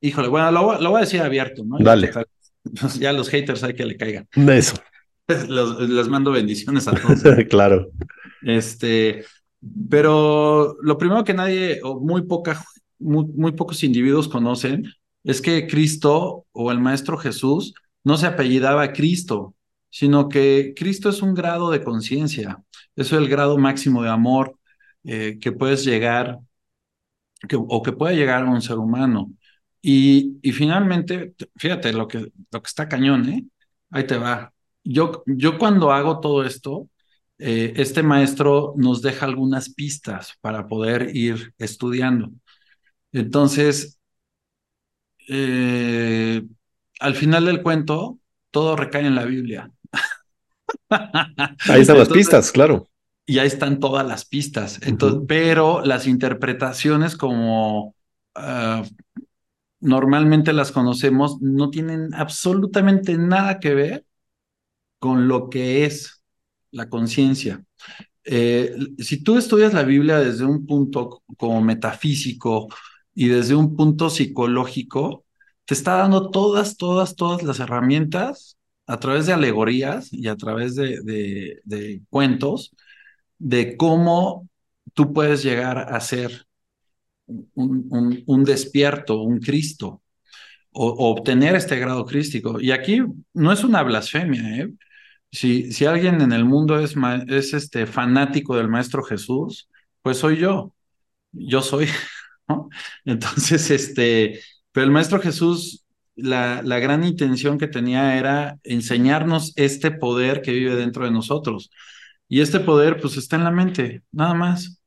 [0.01, 1.79] Híjole, bueno, lo, voy- lo voy a decir abierto, ¿no?
[1.79, 2.11] Dale.
[2.81, 4.29] Pues, ya los haters hay que le caigan.
[4.35, 4.75] Eso.
[5.49, 7.23] Los- les mando bendiciones a todos.
[7.51, 7.89] claro.
[8.43, 9.25] Este,
[9.91, 12.63] pero lo primero que nadie o muy poca,
[12.99, 14.85] muy, pocos individuos conocen
[15.25, 17.75] es que Cristo o el Maestro Jesús
[18.05, 19.55] no se apellidaba Cristo,
[19.91, 22.63] sino que Cristo es un grado de conciencia,
[22.97, 24.59] es el grado máximo de amor
[25.05, 26.39] eh, que puedes llegar
[27.49, 29.33] que, o que puede llegar a un ser humano.
[29.83, 32.19] Y, y finalmente, fíjate lo que,
[32.51, 33.45] lo que está cañón, ¿eh?
[33.91, 34.53] Ahí te va.
[34.85, 36.89] Yo, yo cuando hago todo esto,
[37.39, 42.31] eh, este maestro nos deja algunas pistas para poder ir estudiando.
[43.17, 43.99] Entonces,
[45.29, 46.43] eh,
[47.01, 48.19] al final del cuento,
[48.51, 49.71] todo recae en la Biblia.
[51.69, 52.89] Ahí están las Entonces, pistas, claro.
[53.27, 54.81] y ahí están todas las pistas.
[54.83, 57.95] Entonces, pero las interpretaciones como
[58.35, 58.85] ah,
[59.81, 64.07] normalmente las conocemos no tienen absolutamente nada que ver
[64.99, 66.23] con lo que es
[66.71, 67.65] la conciencia.
[68.25, 72.69] Eh, si tú estudias la Biblia desde un punto como metafísico
[73.17, 75.25] y desde un punto psicológico,
[75.65, 80.77] te está dando todas, todas, todas las herramientas a través de alegorías y a través
[80.77, 82.77] de, cuentos
[83.39, 84.49] de cómo
[84.95, 86.47] tú puedes llegar a ser
[87.27, 90.03] un, un, despierto, un Cristo,
[90.71, 92.61] o, obtener este grado crístico.
[92.61, 93.03] Y aquí
[93.35, 94.73] no es una blasfemia, ¿eh?
[95.33, 96.95] Si, si alguien en el mundo es,
[97.29, 99.69] es este fanático del Maestro Jesús,
[100.03, 100.75] pues soy yo.
[101.33, 101.89] Yo soy,
[102.49, 102.69] ¿no?
[103.05, 104.41] Entonces, este,
[104.73, 105.85] pero el Maestro Jesús,
[106.15, 111.71] la, la gran intención que tenía era enseñarnos este poder que vive dentro de nosotros.
[112.29, 114.83] Y este poder, pues, está en la mente, nada más.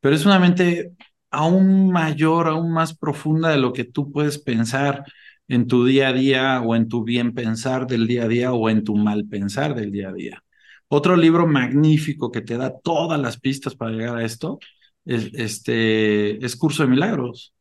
[0.00, 0.92] Pero es una mente
[1.30, 5.04] aún mayor, aún más profunda de lo que tú puedes pensar
[5.48, 8.70] en tu día a día o en tu bien pensar del día a día o
[8.70, 10.44] en tu mal pensar del día a día.
[10.88, 14.58] Otro libro magnífico que te da todas las pistas para llegar a esto
[15.04, 17.54] es, este, es Curso de Milagros.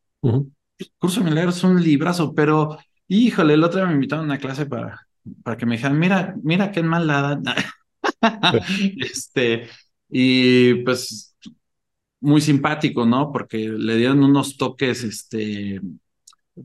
[0.97, 2.77] Curso de Milagros es un librazo, pero
[3.07, 5.07] híjole, el otro día me invitaron a una clase para,
[5.43, 7.39] para que me dijeran, mira, mira qué maldad.
[8.97, 9.67] este,
[10.09, 11.35] y pues
[12.21, 13.31] muy simpático, ¿no?
[13.31, 15.81] Porque le dieron unos toques, este,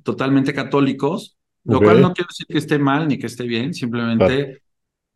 [0.02, 4.62] totalmente católicos, lo cual no quiero decir que esté mal ni que esté bien, simplemente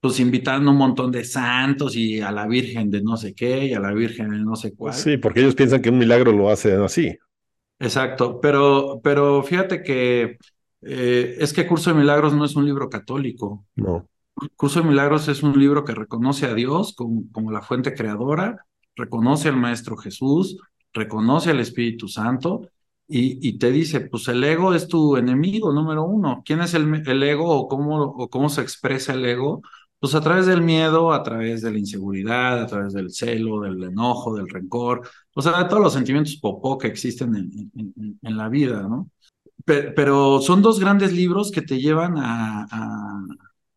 [0.02, 3.72] pues invitaron un montón de santos y a la Virgen de no sé qué y
[3.72, 4.94] a la Virgen de no sé cuál.
[4.94, 7.16] Sí, porque ellos piensan que un milagro lo hace así.
[7.78, 10.38] Exacto, pero, pero fíjate que
[10.80, 13.64] eh, es que Curso de Milagros no es un libro católico.
[13.76, 14.08] No.
[14.56, 18.66] Curso de Milagros es un libro que reconoce a Dios como, como la fuente creadora,
[18.96, 20.58] reconoce al Maestro Jesús,
[20.92, 22.62] reconoce al Espíritu Santo
[23.06, 26.42] y, y, te dice, pues el ego es tu enemigo número uno.
[26.44, 29.62] ¿Quién es el, el ego o cómo, o cómo se expresa el ego?
[30.02, 33.84] Pues a través del miedo, a través de la inseguridad, a través del celo, del
[33.84, 38.48] enojo, del rencor, o sea, de todos los sentimientos popó que existen en, en, la
[38.48, 39.08] vida, ¿no?
[39.64, 43.26] Pero, son dos grandes libros que te llevan a, a,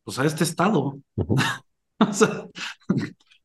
[0.04, 0.98] pues a este estado.
[1.16, 2.48] o sea,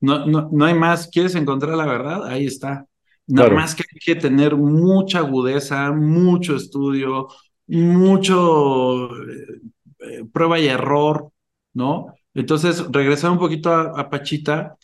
[0.00, 1.08] no, no, no hay más.
[1.08, 2.26] ¿Quieres encontrar la verdad?
[2.26, 2.86] Ahí está.
[3.26, 7.28] Nada más que hay que tener mucha agudeza, mucho estudio,
[7.66, 9.60] mucho eh,
[9.98, 11.30] eh, prueba y error,
[11.74, 12.14] ¿no?
[12.34, 14.76] Entonces, regresar un poquito a, Pachita,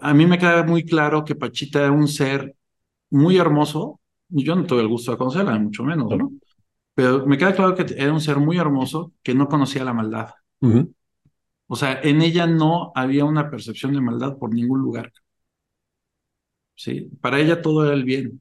[0.00, 2.54] a mí me queda muy claro que Pachita era un ser
[3.10, 6.32] muy hermoso, y yo no tuve el gusto de conocerla, mucho menos, ¿no?
[6.94, 10.30] Pero me queda claro que era un ser muy hermoso que no conocía la maldad.
[11.66, 15.12] O sea, en ella no había una percepción de maldad por ningún lugar.
[16.74, 17.10] ¿Sí?
[17.20, 18.40] Para ella todo era el bien.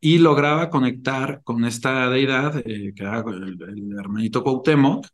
[0.00, 5.06] Y lograba conectar con esta deidad, eh, que era el, el hermanito Cuauhtémoc,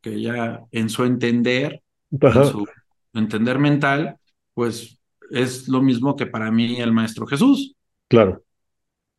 [0.00, 2.66] que ella en su entender, en su
[3.12, 4.16] entender mental,
[4.54, 4.98] pues
[5.30, 7.74] es lo mismo que para mí el Maestro Jesús.
[8.08, 8.42] Claro.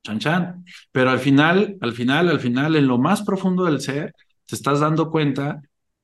[0.04, 0.66] Chan chan.
[0.92, 4.14] Pero al final, al final, al final, en lo más profundo del ser,
[4.46, 5.62] te estás dando cuenta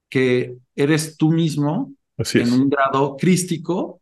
[0.09, 4.01] que eres tú mismo en un grado crístico,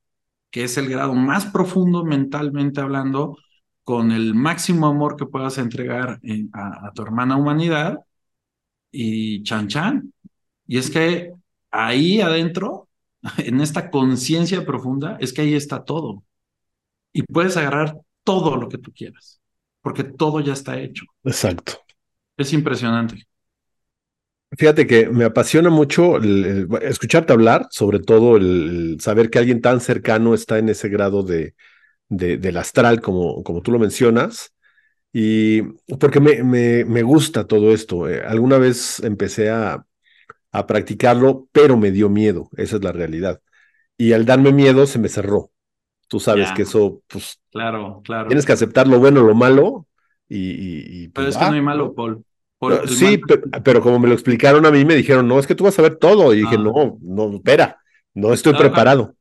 [0.52, 3.38] que es el grado más profundo mentalmente hablando,
[3.84, 6.20] con el máximo amor que puedas entregar
[6.54, 8.00] a, a, tu hermana humanidad
[8.92, 10.14] y chan chan.
[10.66, 11.34] Y es que
[11.72, 12.88] ahí adentro,
[13.38, 16.24] en esta conciencia profunda, es que ahí está todo.
[17.12, 19.40] Y puedes agarrar todo lo que tú quieras,
[19.82, 21.06] porque todo ya está hecho.
[21.24, 21.74] Exacto.
[22.38, 23.28] Es impresionante.
[24.56, 26.20] Fíjate que me apasiona mucho
[26.82, 31.56] escucharte hablar, sobre todo el, saber que alguien tan cercano está en ese grado de,
[32.10, 34.54] del astral, como, como tú lo mencionas,
[35.12, 35.64] y
[36.00, 38.08] porque me, me, me gusta todo esto.
[38.08, 39.86] Eh, alguna vez empecé a,
[40.54, 43.42] a practicarlo, pero me dio miedo, esa es la realidad.
[43.98, 45.52] Y al darme miedo se me cerró.
[46.08, 47.40] Tú sabes que eso, pues...
[47.52, 48.28] Claro, claro.
[48.28, 49.88] Tienes que aceptar lo bueno, lo malo
[50.30, 51.08] y...
[51.10, 52.24] pero pues, es que no hay malo, Paul.
[52.88, 53.20] sí,
[53.64, 55.82] pero, como me lo explicaron a mí, me dijeron, no, es que tú vas a
[55.82, 56.34] ver todo.
[56.34, 56.62] Y dije, ah.
[56.62, 57.80] no, no, espera,
[58.14, 59.16] no estoy preparado.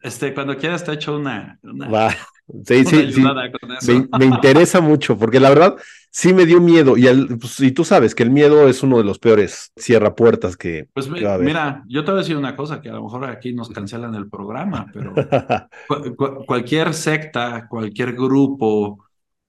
[0.00, 1.58] Este, cuando quieras te hecho una...
[1.62, 2.16] una...
[2.64, 4.08] Sí, sí, sí.
[4.18, 5.76] Me, interesa mucho, porque la verdad
[6.12, 6.96] sí me dio miedo.
[6.96, 7.06] Y,
[7.36, 10.88] pues, y tú sabes que el miedo es uno de los peores cierra puertas que.
[10.92, 13.70] Pues mira, yo te voy a decir una cosa que a lo mejor aquí nos
[13.70, 15.14] cancelan el programa, pero
[16.46, 19.04] cualquier secta, cualquier grupo,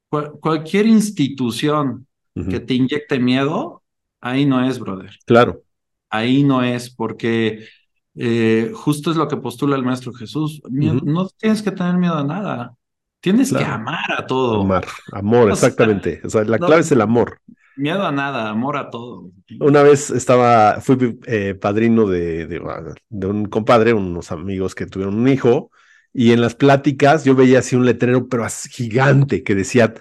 [0.09, 2.07] cualquier institución
[2.49, 3.83] que te inyecte miedo,
[4.19, 5.11] ahí no es, brother.
[5.25, 5.61] Claro.
[6.09, 7.67] Ahí no es, porque
[8.15, 10.61] eh, justo es lo que postula el Maestro Jesús.
[10.71, 12.75] No tienes que tener miedo a nada.
[13.23, 14.63] Tienes que amar a todo.
[14.63, 16.19] Amar, amor, exactamente.
[16.25, 17.39] O sea, la clave es el amor.
[17.77, 19.31] Miedo a nada, amor a todo.
[19.61, 25.29] Una vez estaba, fui eh, padrino de, de, un compadre, unos amigos que tuvieron un
[25.29, 25.71] hijo,
[26.11, 29.93] y en las pláticas yo veía así un letrero, pero así gigante, que decía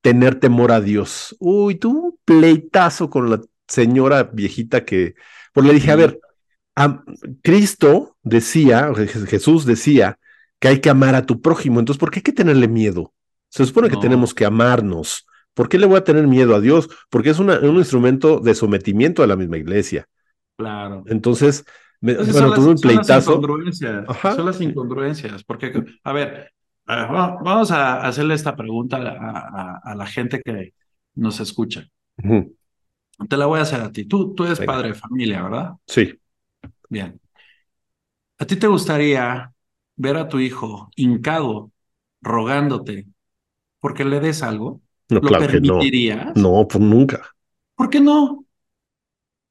[0.00, 1.34] tener temor a Dios.
[1.40, 5.16] Uy, tuvo un pleitazo con la señora viejita que,
[5.52, 6.20] pues le dije, a ver,
[7.42, 8.92] Cristo decía,
[9.26, 10.16] Jesús decía,
[10.58, 11.80] que hay que amar a tu prójimo.
[11.80, 13.12] Entonces, ¿por qué hay que tenerle miedo?
[13.48, 15.26] Se supone que tenemos que amarnos.
[15.54, 16.88] ¿Por qué le voy a tener miedo a Dios?
[17.10, 20.06] Porque es un instrumento de sometimiento a la misma iglesia.
[20.56, 21.04] Claro.
[21.06, 21.64] Entonces,
[22.00, 23.32] bueno, tuve un pleitazo.
[23.32, 24.06] Son las incongruencias.
[24.36, 25.44] Son las incongruencias.
[25.44, 26.52] Porque, a ver,
[26.86, 28.98] vamos a hacerle esta pregunta
[29.82, 30.74] a, la gente que
[31.14, 31.88] nos escucha.
[32.16, 34.04] Te la voy a hacer a ti.
[34.04, 35.72] Tú, tú eres padre de familia, ¿verdad?
[35.86, 36.14] Sí.
[36.88, 37.20] Bien.
[38.38, 39.52] ¿A ti te gustaría
[39.98, 41.72] ver a tu hijo hincado,
[42.22, 43.08] rogándote
[43.80, 44.82] porque le des algo?
[45.10, 45.90] No, ¿Lo claro que no.
[45.90, 46.34] permitirías?
[46.34, 47.34] No, pues nunca.
[47.76, 48.44] ¿Por qué no?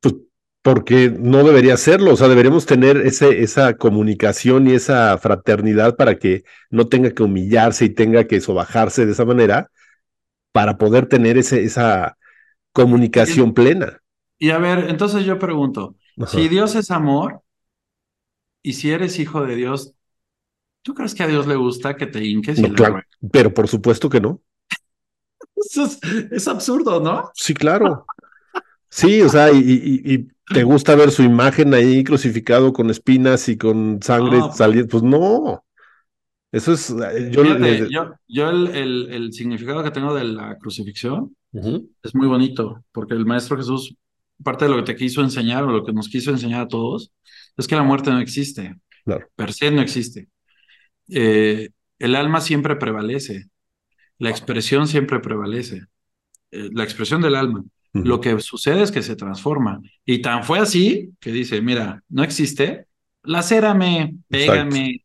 [0.01, 0.15] Pues
[0.61, 6.15] porque no debería serlo, o sea, deberíamos tener ese, esa comunicación y esa fraternidad para
[6.19, 9.71] que no tenga que humillarse y tenga que sobajarse de esa manera
[10.53, 12.17] para poder tener ese, esa
[12.73, 13.99] comunicación plena.
[14.39, 16.39] Y a ver, entonces yo pregunto, Ajá.
[16.39, 17.41] si Dios es amor
[18.61, 19.95] y si eres hijo de Dios,
[20.87, 24.09] ¿tú crees que a Dios le gusta que te hinques No, claro, pero por supuesto
[24.09, 24.41] que no.
[25.57, 25.99] Eso es,
[26.31, 27.29] es absurdo, ¿no?
[27.33, 28.05] Sí, claro.
[28.89, 33.49] Sí, o sea, y, y- y te gusta ver su imagen ahí crucificado con espinas
[33.49, 34.87] y con sangre No, saliendo.
[34.89, 35.65] Pues no.
[36.53, 36.89] Eso es.
[36.91, 41.35] eh, Yo Fíjate, le- yo, yo el, el, el significado que tengo de la crucifixión
[42.01, 43.93] es muy bonito, porque el Maestro Jesús,
[44.41, 47.11] parte de lo que te quiso enseñar o lo que nos quiso enseñar a todos,
[47.57, 49.27] es que la muerte no existe, Claro.
[49.35, 50.29] per se no existe.
[51.09, 53.47] Eh, el alma siempre prevalece,
[54.19, 55.83] la expresión siempre prevalece,
[56.51, 57.63] eh, la expresión del alma.
[57.93, 59.81] Lo que sucede es que se transforma.
[60.05, 62.85] Y tan fue así que dice, mira, no existe,
[63.23, 65.03] lacérame, pégame,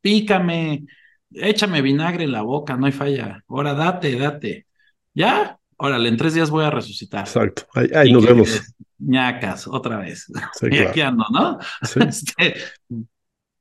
[0.00, 0.86] pícame,
[1.32, 3.44] échame vinagre en la boca, no hay falla.
[3.46, 4.66] Ahora date, date.
[5.12, 7.26] Ya, órale, en tres días voy a resucitar.
[7.26, 7.66] Exacto.
[7.74, 8.62] Ahí, ahí ¿Y nos vemos.
[8.98, 10.26] ñacas, otra vez.
[10.54, 11.58] Sí, y aquí ando, ¿no?
[11.82, 12.00] Sí.
[12.08, 12.54] Este,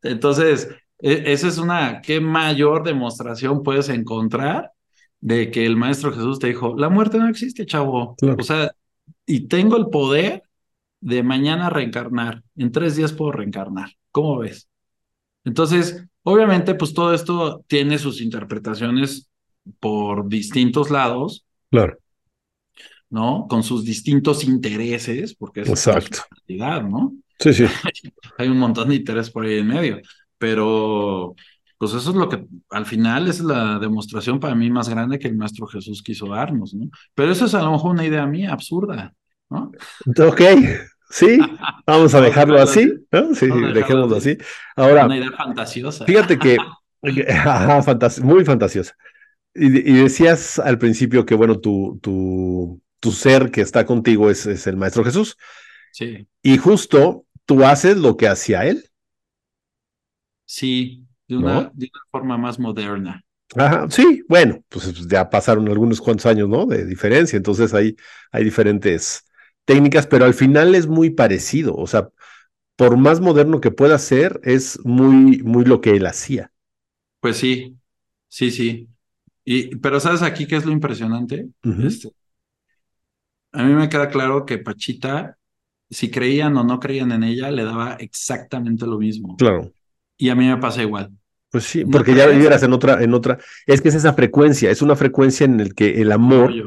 [0.02, 0.70] entonces,
[1.00, 4.72] e- esa es una, ¿qué mayor demostración puedes encontrar
[5.22, 8.16] de que el Maestro Jesús te dijo, la muerte no existe, chavo?
[8.18, 8.38] Claro.
[8.40, 8.72] O sea,
[9.26, 10.44] y tengo el poder
[11.02, 12.44] de mañana reencarnar.
[12.56, 13.92] En tres días puedo reencarnar.
[14.12, 14.68] ¿Cómo ves?
[15.46, 19.30] Entonces, obviamente, pues todo esto tiene sus interpretaciones
[19.80, 21.98] por distintos lados, Claro.
[23.10, 23.48] ¿no?
[23.48, 26.20] Con sus distintos intereses, porque es Exacto.
[26.48, 27.14] ¿no?
[27.40, 27.66] Sí, sí.
[28.38, 30.02] Hay un montón de interés por ahí en medio,
[30.40, 31.36] pero
[31.78, 35.30] pues eso es lo que al final es la demostración para mí más grande que
[35.30, 36.90] el Maestro Jesús quiso darnos, ¿no?
[37.16, 39.14] Pero eso es a lo mejor una idea mía absurda,
[39.50, 39.72] ¿no?
[40.28, 40.42] Ok.
[41.10, 41.40] Sí.
[41.88, 42.92] Vamos a dejarlo así.
[43.12, 43.34] ¿no?
[43.34, 44.38] Sí, dejémoslo así.
[44.76, 46.06] Ahora, Una idea fantasiosa.
[46.06, 46.58] Fíjate que,
[47.30, 48.96] ajá, fantas- muy fantasiosa.
[49.56, 54.46] Y, y decías al principio que, bueno, tu, tu, tu ser que está contigo es,
[54.46, 55.38] es el Maestro Jesús.
[55.92, 58.89] Sí, Y justo tú haces lo que hacía él.
[60.50, 61.72] Sí, de una, ¿No?
[61.74, 63.24] de una forma más moderna.
[63.56, 66.66] Ajá, sí, bueno, pues ya pasaron algunos cuantos años, ¿no?
[66.66, 67.38] De diferencia.
[67.38, 67.96] Entonces hay,
[68.32, 69.26] hay diferentes
[69.66, 71.76] técnicas, pero al final es muy parecido.
[71.76, 72.10] O sea,
[72.76, 76.52] por más moderno que pueda ser, es muy, muy lo que él hacía.
[77.20, 77.78] Pues sí,
[78.28, 78.88] sí, sí.
[79.46, 81.48] Y, pero ¿sabes aquí qué es lo impresionante?
[81.84, 82.10] Este,
[83.52, 85.38] a mí me queda claro que Pachita,
[85.90, 89.36] si creían o no creían en ella, le daba exactamente lo mismo.
[89.38, 89.72] Claro.
[90.20, 91.12] Y a mí me pasa igual.
[91.52, 94.70] Pues sí, No porque ya vivieras en otra, en otra, es que es esa frecuencia,
[94.70, 96.60] es una frecuencia en el que el amor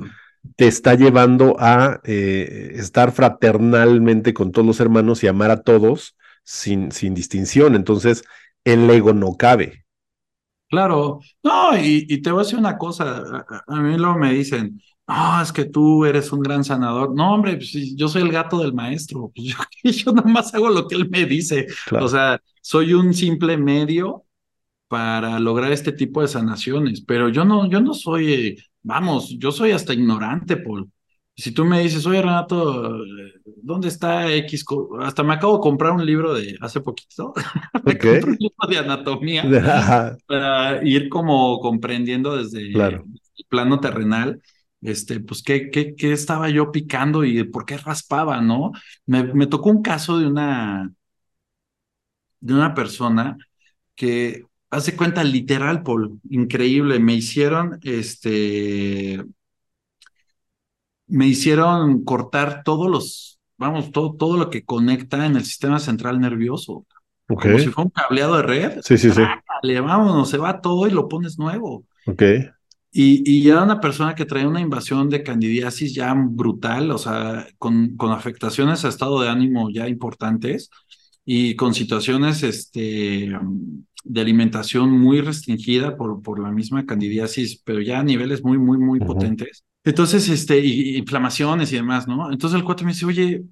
[0.56, 6.16] te está llevando a eh, estar fraternalmente con todos los hermanos y amar a todos
[6.44, 7.76] sin, sin distinción.
[7.76, 8.24] Entonces,
[8.64, 9.84] el ego no cabe.
[10.68, 14.16] Claro, no, y, y te voy a decir una cosa, a, a- a mí luego
[14.18, 14.80] me dicen,
[15.14, 17.14] no, es que tú eres un gran sanador.
[17.14, 20.68] No, hombre, pues, yo soy el gato del maestro, pues yo, yo nada más hago
[20.70, 21.66] lo que él me dice.
[21.86, 22.06] Claro.
[22.06, 24.24] O sea, soy un simple medio
[24.88, 29.52] para lograr este tipo de sanaciones, pero yo no, yo no soy, eh, vamos, yo
[29.52, 30.90] soy hasta ignorante, Paul.
[31.34, 32.98] Si tú me dices, oye Renato,
[33.62, 34.64] ¿dónde está X?
[34.64, 37.32] co-?" Hasta me acabo de comprar un libro de hace poquito,
[37.84, 39.42] me compré un libro de anatomía
[40.26, 43.04] para ir como comprendiendo desde Claro.
[43.36, 44.42] el plano terrenal,
[44.82, 48.72] este, pues qué, qué, qué estaba yo picando y por qué raspaba, ¿no?
[49.06, 50.92] Me, me tocó un caso de una,
[52.40, 53.38] de una persona
[53.94, 59.22] que hace cuenta literal, Paul, increíble, me hicieron, este,
[61.06, 66.20] me hicieron cortar todos los, vamos, todo, todo lo que conecta en el sistema central
[66.20, 66.86] nervioso,
[67.28, 67.42] ok.
[67.42, 68.80] como si fuera un cableado de red.
[68.82, 69.14] Sí, sí, sí.
[69.14, 71.84] Trácale, vámonos, se va todo y lo pones nuevo.
[72.06, 72.22] Ok.
[72.94, 77.46] Y, y era una persona que traía una invasión de candidiasis ya brutal, o sea,
[77.58, 80.70] con, con afectaciones a estado de ánimo ya importantes
[81.24, 83.30] y con situaciones este,
[84.04, 88.78] de alimentación muy restringida por, por la misma candidiasis, pero ya a niveles muy, muy,
[88.78, 89.02] muy Ujú.
[89.02, 89.64] potentes.
[89.84, 92.30] Entonces, este, y, y inflamaciones y demás, ¿no?
[92.32, 93.44] Entonces el cuate me dice, oye,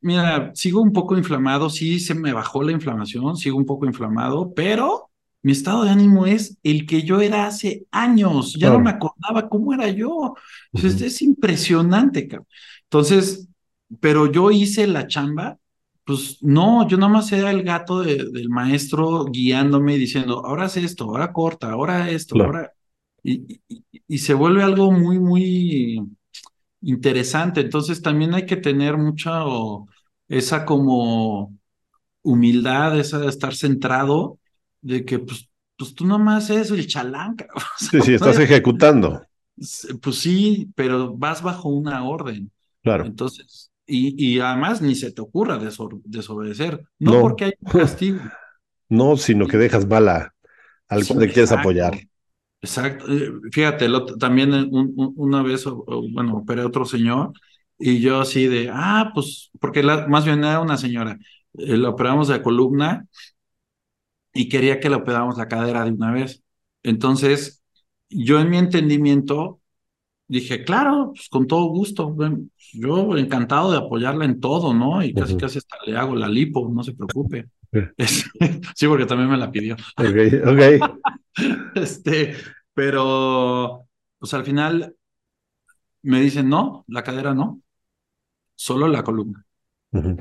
[0.00, 4.52] mira, sigo un poco inflamado, sí se me bajó la inflamación, sigo un poco inflamado,
[4.54, 5.10] pero
[5.42, 9.48] mi estado de ánimo es el que yo era hace años, ya no me acordaba
[9.48, 10.34] cómo era yo.
[10.74, 12.46] Entonces, es impresionante, cabrón.
[12.84, 13.48] Entonces,
[14.00, 15.58] pero yo hice la chamba,
[16.04, 20.64] pues no, yo nada más era el gato de- del maestro guiándome y diciendo, ahora
[20.64, 22.42] haz esto, ahora corta, ahora esto, Claro.
[22.42, 22.72] ahora.
[23.22, 26.00] y, y, y se vuelve algo muy, muy
[26.80, 27.60] interesante.
[27.60, 29.88] Entonces también hay que tener mucha o,
[30.28, 31.56] esa como
[32.22, 34.38] humildad, esa de estar centrado,
[34.82, 36.86] de que pues, pues tú nomás eres el
[37.78, 39.22] sea, Sí, sí, estás ejecutando.
[40.02, 42.50] Pues sí, pero vas bajo una orden.
[42.82, 43.04] Claro.
[43.04, 47.20] Entonces, y, y además ni se te ocurra deso- desobedecer, no, No.
[47.20, 48.20] porque hay un castigo.
[48.88, 50.34] No, sino que dejas mala
[50.88, 51.94] al Sí, cual te quieres apoyar.
[52.60, 53.06] Exacto.
[53.12, 55.64] Eh, Fíjate, otro- también un- un- una vez,
[56.12, 57.32] bueno, operé a otro señor
[57.78, 61.18] y yo así de, ah, pues, porque la- más bien era una señora,
[61.58, 63.06] eh, la operamos de columna
[64.34, 66.42] y quería que le operáramos la cadera de una vez.
[66.82, 67.62] Entonces,
[68.08, 69.60] yo en mi entendimiento
[70.26, 72.16] dije, claro, pues con todo gusto,
[72.72, 75.02] yo encantado de apoyarla en todo, ¿no?
[75.02, 77.48] Y casi casi hasta le hago la lipo, no se preocupe.
[78.74, 78.86] Sí.
[78.88, 79.76] Porque también me la pidió.
[79.96, 80.98] Ok, ok.
[81.74, 82.36] Este,
[82.74, 83.86] pero
[84.18, 84.94] pues al final
[86.02, 87.62] me dicen, no, la cadera no,
[88.54, 89.44] solo la columna.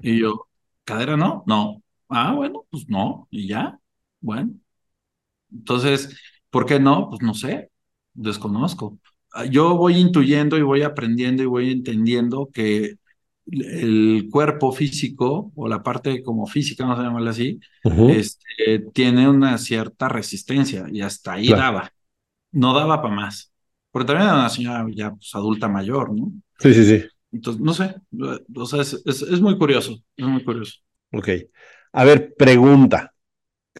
[0.01, 0.47] Y yo,
[0.86, 1.43] ¿cadera no?
[1.47, 1.84] No.
[2.07, 3.80] Ah, bueno, pues no, y ya,
[4.22, 4.53] bueno.
[5.51, 6.17] Entonces,
[6.49, 7.09] ¿por qué no?
[7.09, 7.72] Pues no sé,
[8.13, 8.99] desconozco.
[9.34, 12.95] Ah, Yo voy intuyendo y voy aprendiendo y voy entendiendo que
[13.47, 19.57] el cuerpo físico o la parte como física, vamos a llamarla así, este, tiene una
[19.57, 21.61] cierta resistencia y hasta ahí Claro.
[21.61, 21.91] daba.
[22.51, 23.51] No daba para más.
[23.91, 26.32] Porque también era una señora ya pues, adulta mayor, ¿no?
[26.59, 27.07] Sí, sí, sí.
[27.32, 27.95] Entonces, no sé,
[28.55, 30.80] o sea, es, es, es muy curioso, es muy curioso.
[31.11, 31.30] Ok.
[31.93, 33.13] A ver, pregunta.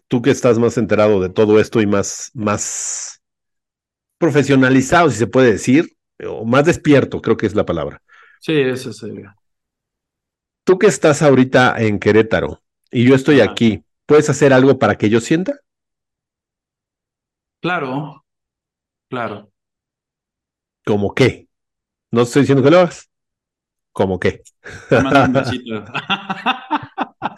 [0.08, 3.22] Tú que estás más enterado de todo esto y más, más
[4.18, 8.02] profesionalizado, si se puede decir, o más despierto, creo que es la palabra.
[8.40, 9.24] Sí, ese es el...
[10.64, 15.10] Tú que estás ahorita en Querétaro y yo estoy aquí, ¿puedes hacer algo para que
[15.10, 15.58] yo sienta?
[17.60, 18.24] Claro,
[19.08, 19.52] claro.
[20.84, 21.48] ¿Cómo qué?
[22.10, 23.10] No estoy diciendo que lo hagas.
[23.92, 24.42] ¿Cómo qué?
[24.88, 25.84] Te mando un besito.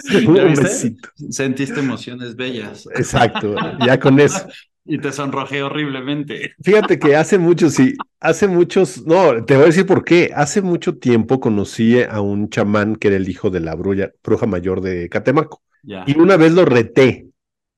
[1.31, 2.87] Sentiste emociones bellas.
[2.95, 4.47] Exacto, ya con eso.
[4.87, 6.53] Y te sonrojé horriblemente.
[6.63, 10.31] Fíjate que hace muchos, sí, hace muchos, no, te voy a decir por qué.
[10.35, 14.83] Hace mucho tiempo conocí a un chamán que era el hijo de la bruja mayor
[14.83, 15.63] de Catemaco.
[15.83, 16.05] Ya.
[16.07, 17.29] Y una vez lo reté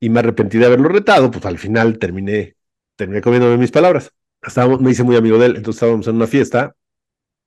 [0.01, 2.57] y me arrepentí de haberlo retado, pues al final terminé,
[2.97, 4.13] terminé comiéndome mis palabras.
[4.43, 6.75] Estábamos, me hice muy amigo de él, entonces estábamos en una fiesta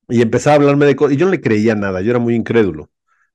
[0.08, 2.34] y empezaba a hablarme de cosas, y yo no le creía nada, yo era muy
[2.34, 2.88] incrédulo.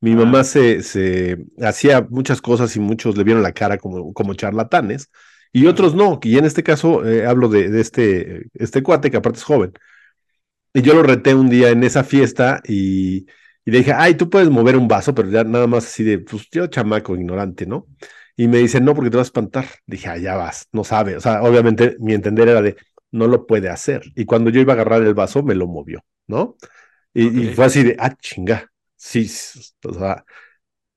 [0.05, 0.15] Mi Ah.
[0.15, 5.09] mamá se, se hacía muchas cosas y muchos le vieron la cara como, como charlatanes
[5.53, 9.17] y otros no, y en este caso eh, hablo de, de este, este cuate que
[9.17, 9.73] aparte es joven.
[10.73, 13.19] Y yo lo reté un día en esa fiesta y,
[13.65, 16.19] y le dije, ay, tú puedes mover un vaso, pero ya nada más así de,
[16.19, 17.87] pues yo chamaco, ignorante, ¿no?
[18.35, 19.65] Y me dice, no, porque te vas a espantar.
[19.85, 21.15] Dije, allá vas, no sabe.
[21.15, 22.75] O sea, obviamente mi entender era de,
[23.11, 24.01] no lo puede hacer.
[24.15, 26.57] Y cuando yo iba a agarrar el vaso, me lo movió, ¿no?
[27.13, 28.71] Y, y fue así de, ah, chinga.
[29.07, 29.29] Sí,
[29.85, 30.25] o sea,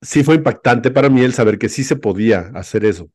[0.03, 3.11] sí fue impactante para mí el saber que sí se podía hacer eso.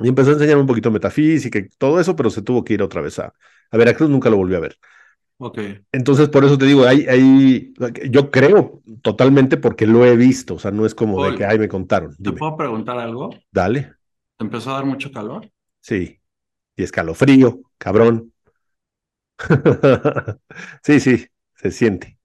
[0.00, 2.82] Y empezó a enseñarme un poquito metafísica y todo eso, pero se tuvo que ir
[2.82, 3.34] otra vez a,
[3.70, 4.78] a Veracruz, nunca lo volví a ver.
[5.38, 5.58] Ok.
[5.92, 7.74] Entonces, por eso te digo, hay, hay,
[8.10, 11.58] yo creo totalmente porque lo he visto, o sea, no es como de que, ay,
[11.58, 12.16] me contaron.
[12.22, 13.30] ¿Te puedo preguntar algo?
[13.50, 13.96] dale,
[14.36, 15.50] ¿Te empezó a dar mucho calor?
[15.80, 16.20] sí,
[16.76, 18.32] y escalofrío, cabrón.
[20.82, 21.26] Sí, sí,
[21.56, 22.18] se siente.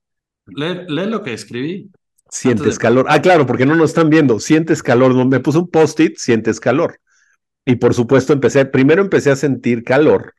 [0.47, 1.89] Lee, lee lo que escribí.
[2.29, 3.05] Sientes de- calor.
[3.09, 4.39] Ah, claro, porque no nos están viendo.
[4.39, 5.13] Sientes calor.
[5.15, 6.99] No, Me puse un post-it, sientes calor.
[7.65, 10.33] Y por supuesto, empecé, primero empecé a sentir calor.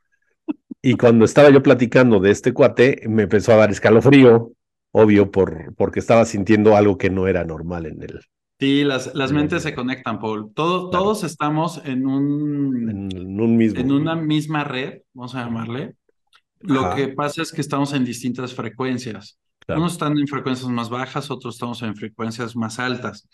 [0.80, 4.52] Y cuando estaba yo platicando de este cuate, me empezó a dar escalofrío,
[4.92, 8.20] obvio, por, porque estaba sintiendo algo que no era normal en él.
[8.60, 10.52] Sí, las, las mentes se conectan, Paul.
[10.54, 11.04] Todo- Claro.
[11.04, 13.78] Todos estamos en un, En, en un mismo.
[13.80, 15.94] en una misma red, vamos a llamarle.
[16.60, 16.96] Lo Ajá.
[16.96, 19.38] que pasa es que estamos en distintas frecuencias.
[19.68, 19.82] Claro.
[19.82, 23.28] Unos están en frecuencias más bajas, otros estamos en frecuencias más altas.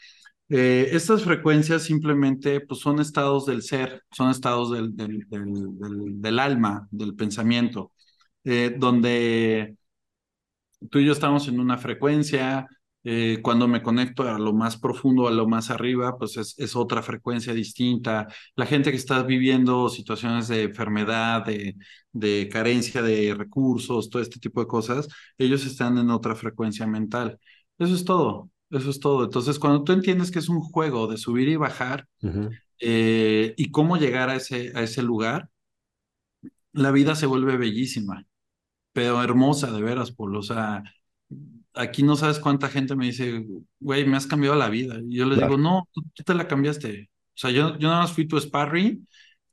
[0.48, 7.92] Eh, estas frecuencias simplemente pues, son estados del ser, son estados del, alma, del pensamiento,
[8.42, 9.76] eh, donde
[10.90, 12.66] tú y yo estamos en una frecuencia,
[13.04, 16.74] eh, cuando me conecto a lo más profundo, a lo más arriba, pues es, es
[16.76, 18.28] otra frecuencia distinta.
[18.56, 21.76] La gente que está viviendo situaciones de enfermedad, de,
[22.12, 27.38] de carencia de recursos, todo este tipo de cosas, ellos están en otra frecuencia mental.
[27.78, 29.24] Eso es todo, eso es todo.
[29.24, 32.50] Entonces, cuando tú entiendes que es un juego de subir y bajar Ujú.
[32.80, 35.48] eh, y cómo llegar a ese, a ese lugar,
[36.72, 38.26] la vida se vuelve bellísima,
[38.92, 40.40] pero hermosa de veras, Polo.
[40.40, 40.84] O sea,
[41.74, 43.44] aquí no sabes cuánta gente me dice,
[43.80, 44.96] güey, me has cambiado la vida.
[45.08, 45.48] Y yo les Claro.
[45.48, 47.10] digo, no, tú, tú te la cambiaste.
[47.10, 49.06] O sea, yo, yo nada más fui tu sparring,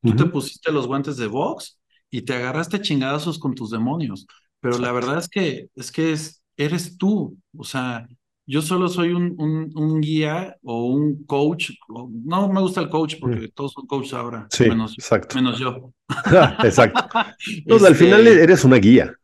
[0.04, 0.32] tú te Ujú.
[0.32, 4.28] pusiste los guantes de box y te agarraste chingadazos con tus demonios.
[4.60, 7.38] Pero la verdad es que, es que es, eres tú.
[7.58, 8.08] O sea,
[8.46, 11.72] yo solo soy un, un, un guía o un coach.
[11.90, 13.52] No me gusta el coach porque Mm.
[13.54, 15.36] todos son coaches ahora, Sí, menos, exacto.
[15.36, 15.94] menos yo.
[16.62, 17.04] exacto.
[17.70, 19.16] No, al Este, final eres una guía,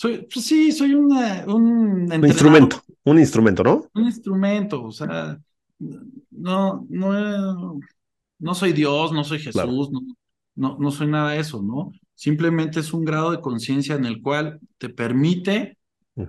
[0.00, 3.84] soy, pues sí, soy una, un un entrenador, instrumento, un instrumento, ¿no?
[3.94, 5.38] un instrumento, o sea,
[6.30, 7.80] no, no,
[8.38, 9.72] no soy Dios, no soy Jesús, Claro.
[9.72, 10.00] no,
[10.54, 11.90] no, no soy nada de eso, ¿no?
[12.14, 15.78] Simplemente es un grado de conciencia en el cual te permite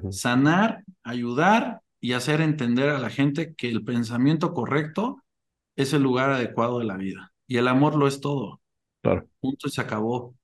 [0.09, 5.21] sanar, ayudar y hacer entender a la gente que el pensamiento correcto
[5.75, 7.31] es el lugar adecuado de la vida.
[7.47, 8.61] Y el amor lo es todo.
[9.01, 9.27] Claro.
[9.39, 10.35] Punto y se acabó.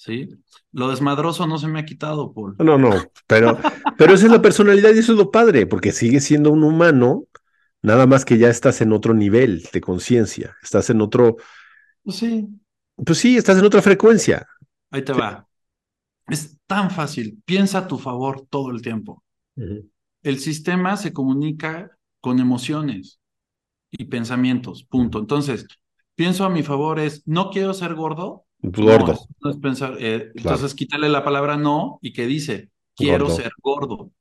[0.00, 0.30] ¿Sí?
[0.72, 2.56] Lo desmadroso no se me ha quitado, Paul.
[2.58, 2.90] No, no,
[3.26, 3.58] pero,
[3.98, 7.24] pero esa es la personalidad y eso es lo padre, porque sigues siendo un humano,
[7.82, 11.36] nada más que ya estás en otro nivel de conciencia, estás en otro,
[12.02, 12.48] Pues sí,
[13.04, 14.46] pues sí, estás en otra frecuencia.
[14.90, 15.46] ahí te va.
[16.28, 17.42] Es tan fácil.
[17.44, 19.22] Piensa a tu favor todo el tiempo.
[20.22, 21.90] El sistema se comunica
[22.22, 23.20] con emociones
[23.90, 24.84] y pensamientos.
[24.84, 25.18] Punto.
[25.18, 25.66] Entonces,
[26.14, 28.46] pienso a mi favor es, no quiero ser gordo.
[28.62, 30.34] Pues No, gordo, no es pensar, eh, Claro.
[30.34, 33.30] Entonces, quítale la palabra no y que dice, quiero Gordo.
[33.30, 34.12] ser gordo.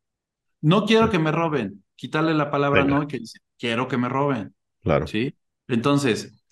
[0.62, 1.86] No quiero que me roben.
[1.96, 2.86] Quítale la palabra Venga.
[2.86, 4.56] no y que dice, quiero que me roben.
[4.82, 5.36] claro, ¿Sí?
[5.68, 6.44] Entonces,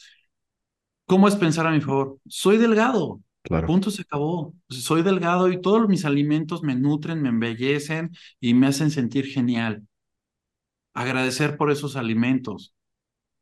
[1.06, 2.20] ¿cómo es pensar a mi favor?
[2.28, 3.22] Soy delgado.
[3.44, 3.68] claro.
[3.68, 4.54] Punto, se acabó.
[4.70, 9.88] Soy delgado y todos mis alimentos me nutren, me embellecen y me hacen sentir genial.
[10.94, 12.74] Agradecer por esos alimentos.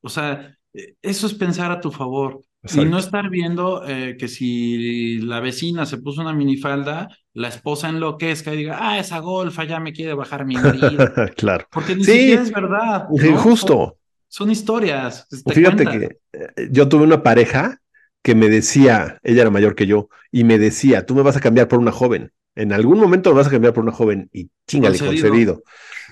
[0.02, 2.42] O sea, eh, eso es pensar a tu favor.
[2.74, 7.90] Y no estar viendo eh, que si la vecina se puso una minifalda, la esposa
[7.90, 11.06] enloquezca y diga, ah, esa golfa ya me quiere bajar mi marido.
[11.38, 11.68] claro.
[11.72, 12.12] Porque ni Sí.
[12.14, 13.08] siquiera es verdad.
[13.10, 13.38] ¿no?
[13.38, 13.98] Justo.
[14.28, 15.28] Son historias.
[15.30, 16.00] te Fíjate cuentan.
[16.00, 17.82] que eh, yo tuve una pareja
[18.22, 21.42] que me decía, ella era mayor que yo, y me decía, tú me vas a
[21.42, 22.32] cambiar por una joven.
[22.56, 25.30] En algún momento me vas a cambiar por una joven y chingale, Concedido.
[25.30, 25.64] concedido.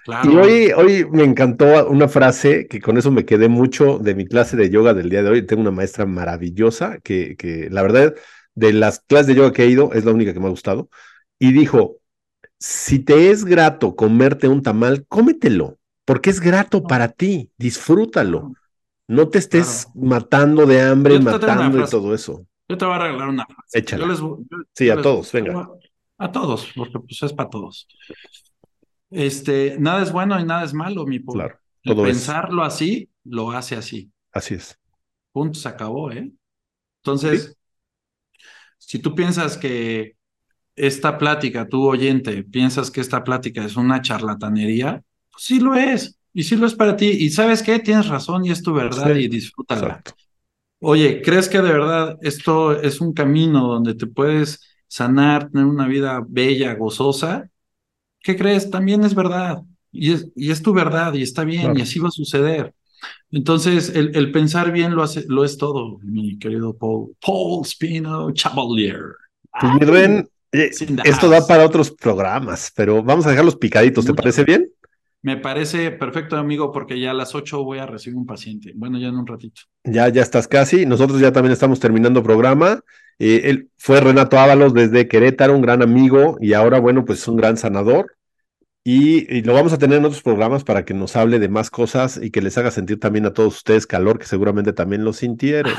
[0.03, 0.31] Claro.
[0.31, 4.25] Y hoy, hoy me encantó una frase que con eso me quedé mucho de mi
[4.25, 5.45] clase de yoga del día de hoy.
[5.45, 8.13] Tengo una maestra maravillosa que, que la verdad,
[8.53, 10.89] de las clases de yoga que he ido, es la única que me ha gustado.
[11.39, 11.97] Y dijo,
[12.59, 18.51] si te es grato comerte un tamal, cómetelo, porque es grato para ti, disfrútalo.
[19.07, 20.07] No te estés Claro.
[20.07, 22.45] matando de hambre, matando y todo eso.
[22.67, 23.79] Yo te voy a regalar una frase.
[23.79, 24.03] Échala.
[24.03, 25.69] Yo les voy- yo- Sí, yo a les- todos, venga.
[26.17, 27.87] A todos, porque pues es para todos.
[29.13, 31.43] Este, nada es bueno y nada es malo, mi pobre.
[31.43, 32.03] Claro, todo.
[32.03, 34.11] Pensarlo así, lo hace así.
[34.31, 34.77] Así es.
[35.31, 36.31] Punto, se acabó, ¿eh?
[37.03, 37.57] Entonces,
[38.77, 40.15] si tú piensas que
[40.75, 45.01] esta plática, tú oyente, piensas que esta plática es una charlatanería,
[45.31, 46.17] pues sí lo es.
[46.33, 47.09] Y sí lo es para ti.
[47.09, 49.81] Y sabes qué, tienes razón y es tu verdad Sí, y disfrútala.
[49.81, 50.13] Exacto.
[50.79, 55.87] Oye, ¿crees que de verdad esto es un camino donde te puedes sanar, tener una
[55.87, 57.49] vida bella, gozosa?
[58.23, 58.71] ¿Qué crees?
[58.71, 59.61] También es verdad.
[59.91, 61.77] Y es, y es tu verdad y está bien Claro.
[61.79, 62.73] y así va a suceder.
[63.31, 67.11] Entonces, el, el pensar bien lo, hace, lo es todo, mi querido Paul.
[67.23, 69.01] Paul Spino Chavalier.
[69.59, 70.71] Pues mi Rubén, eh,
[71.03, 74.71] esto da para otros programas, pero vamos a dejarlos picaditos, ¿te parece bien?
[75.21, 78.73] Me parece perfecto, amigo, porque ya a las 8 voy a recibir un paciente.
[78.75, 79.61] Bueno, ya en un ratito.
[79.83, 80.85] Ya, ya estás casi.
[80.85, 82.81] Nosotros ya también estamos terminando programa.
[83.19, 87.37] Eh, él fue Renato Ábalos desde Querétaro, un gran amigo y ahora, bueno, pues un
[87.37, 88.15] gran sanador.
[88.85, 91.69] Y, y lo vamos a tener en otros programas para que nos hable de más
[91.69, 95.13] cosas y que les haga sentir también a todos ustedes calor, que seguramente también lo
[95.13, 95.73] sintieron.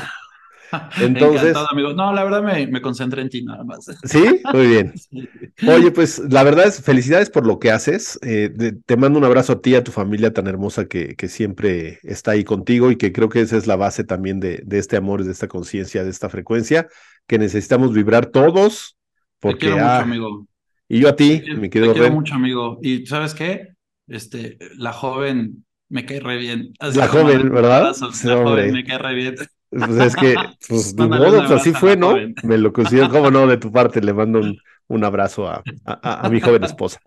[0.99, 1.93] Entonces- amigo.
[1.93, 3.85] No, la verdad me, me concentré en ti nada más.
[4.03, 4.41] ¿Sí?
[4.51, 4.93] Muy bien.
[5.67, 8.19] Oye, pues la verdad es felicidades por lo que haces.
[8.23, 11.27] Eh, de- te mando un abrazo a ti, a tu familia tan hermosa que, que
[11.27, 14.79] siempre está ahí contigo y que creo que esa es la base también de, de
[14.79, 16.87] este amor, de esta conciencia, de esta frecuencia
[17.27, 18.97] que necesitamos vibrar todos.
[18.97, 20.47] Te Porque, quiero mucho, ah, amigo.
[20.87, 22.15] y yo a ti, Te quiero- mi querido Te quiero Ren.
[22.15, 22.79] mucho, amigo.
[22.81, 23.69] Y ¿sabes qué?
[24.07, 26.73] Este, la joven me cae re bien.
[26.79, 27.93] Así La como joven, de- ¿verdad?
[27.93, 28.51] Sí, La hombre.
[28.63, 29.35] joven me cae re bien.
[29.69, 30.35] Pues es que,
[30.69, 32.11] pues Mándale modo, pues así fue, ¿no?
[32.11, 32.33] joven.
[32.43, 34.57] Me lo considero, cómo no, de tu parte, le mando un,
[34.87, 36.99] un abrazo a, a- a- a mi joven esposa.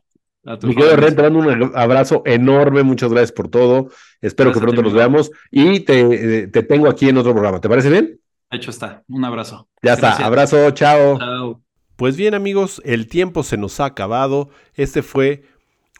[0.45, 3.91] A Mi querido Ren, te mando un abrazo enorme, muchas gracias por todo.
[4.21, 4.99] Espero que a ti, pronto nos amigo.
[4.99, 6.01] veamos y te,
[6.43, 7.61] eh, te tengo aquí en otro programa.
[7.61, 8.19] ¿Te parece bien?
[8.51, 9.05] Hecho está.
[9.09, 9.69] Un abrazo.
[9.83, 11.19] Ya está, abrazo, chao.
[11.19, 11.63] Chao.
[11.97, 14.51] Pues bien amigos, el tiempo se nos ha acabado.
[14.75, 15.45] Este fue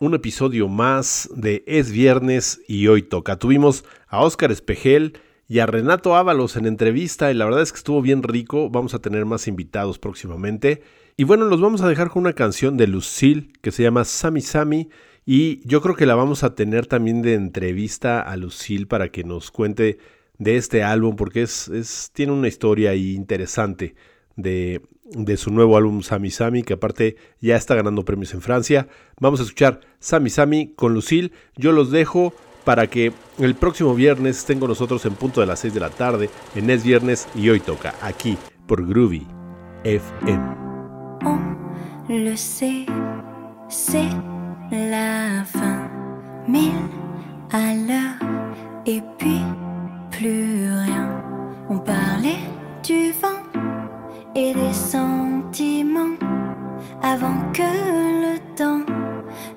[0.01, 3.39] un episodio más de Es Viernes y hoy toca.
[3.39, 7.79] Tuvimos a Óscar Espejel y a Renato Ábalos en entrevista y la verdad es que
[7.79, 8.71] estuvo bien rico.
[8.71, 10.83] Vamos a tener más invitados próximamente.
[11.17, 14.41] Y bueno, los vamos a dejar con una canción de Lucille que se llama Sami
[14.41, 14.89] Sami
[15.27, 19.25] y yo creo que la vamos a tener también de entrevista a Lucille para que
[19.25, 19.99] nos cuente
[20.39, 23.95] de este álbum porque es, tiene una historia interesante
[24.37, 28.89] de su nuevo álbum Sami Sami, que aparte ya está ganando premios en Francia.
[29.21, 31.33] Vamos a escuchar Sami Sami con Lucille.
[31.57, 32.33] Yo los dejo
[32.65, 35.91] para que el próximo viernes estén con nosotros en punto de las 6 de la
[35.91, 38.37] tarde, en Es Viernes y Hoy Toca, aquí
[38.67, 39.27] por Groovy
[39.85, 40.43] FM.
[41.25, 42.87] On le sait,
[43.69, 44.09] c'est
[44.71, 45.45] la
[48.87, 49.68] et puis
[50.11, 51.09] plus rien.
[51.69, 52.45] On parlait
[52.83, 53.43] du vent
[54.35, 56.17] et des sentiments
[57.03, 58.85] avant que le temps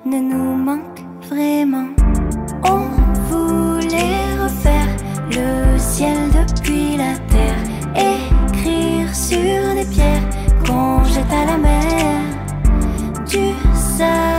[0.04, 1.88] ne nous manque vraiment.
[2.64, 2.84] On
[3.30, 4.96] voulait refaire
[5.30, 7.62] le ciel depuis la terre,
[7.94, 10.28] écrire sur des pierres
[10.66, 12.20] qu'on jette à la mer,
[13.26, 14.31] du sable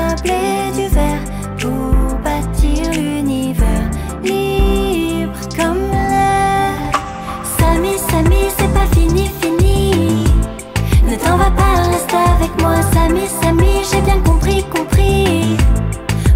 [12.44, 15.58] avec moi, Samy, Samy, j'ai bien compris, compris.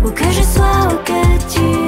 [0.04, 1.22] Où que je sois, où que
[1.54, 1.87] tu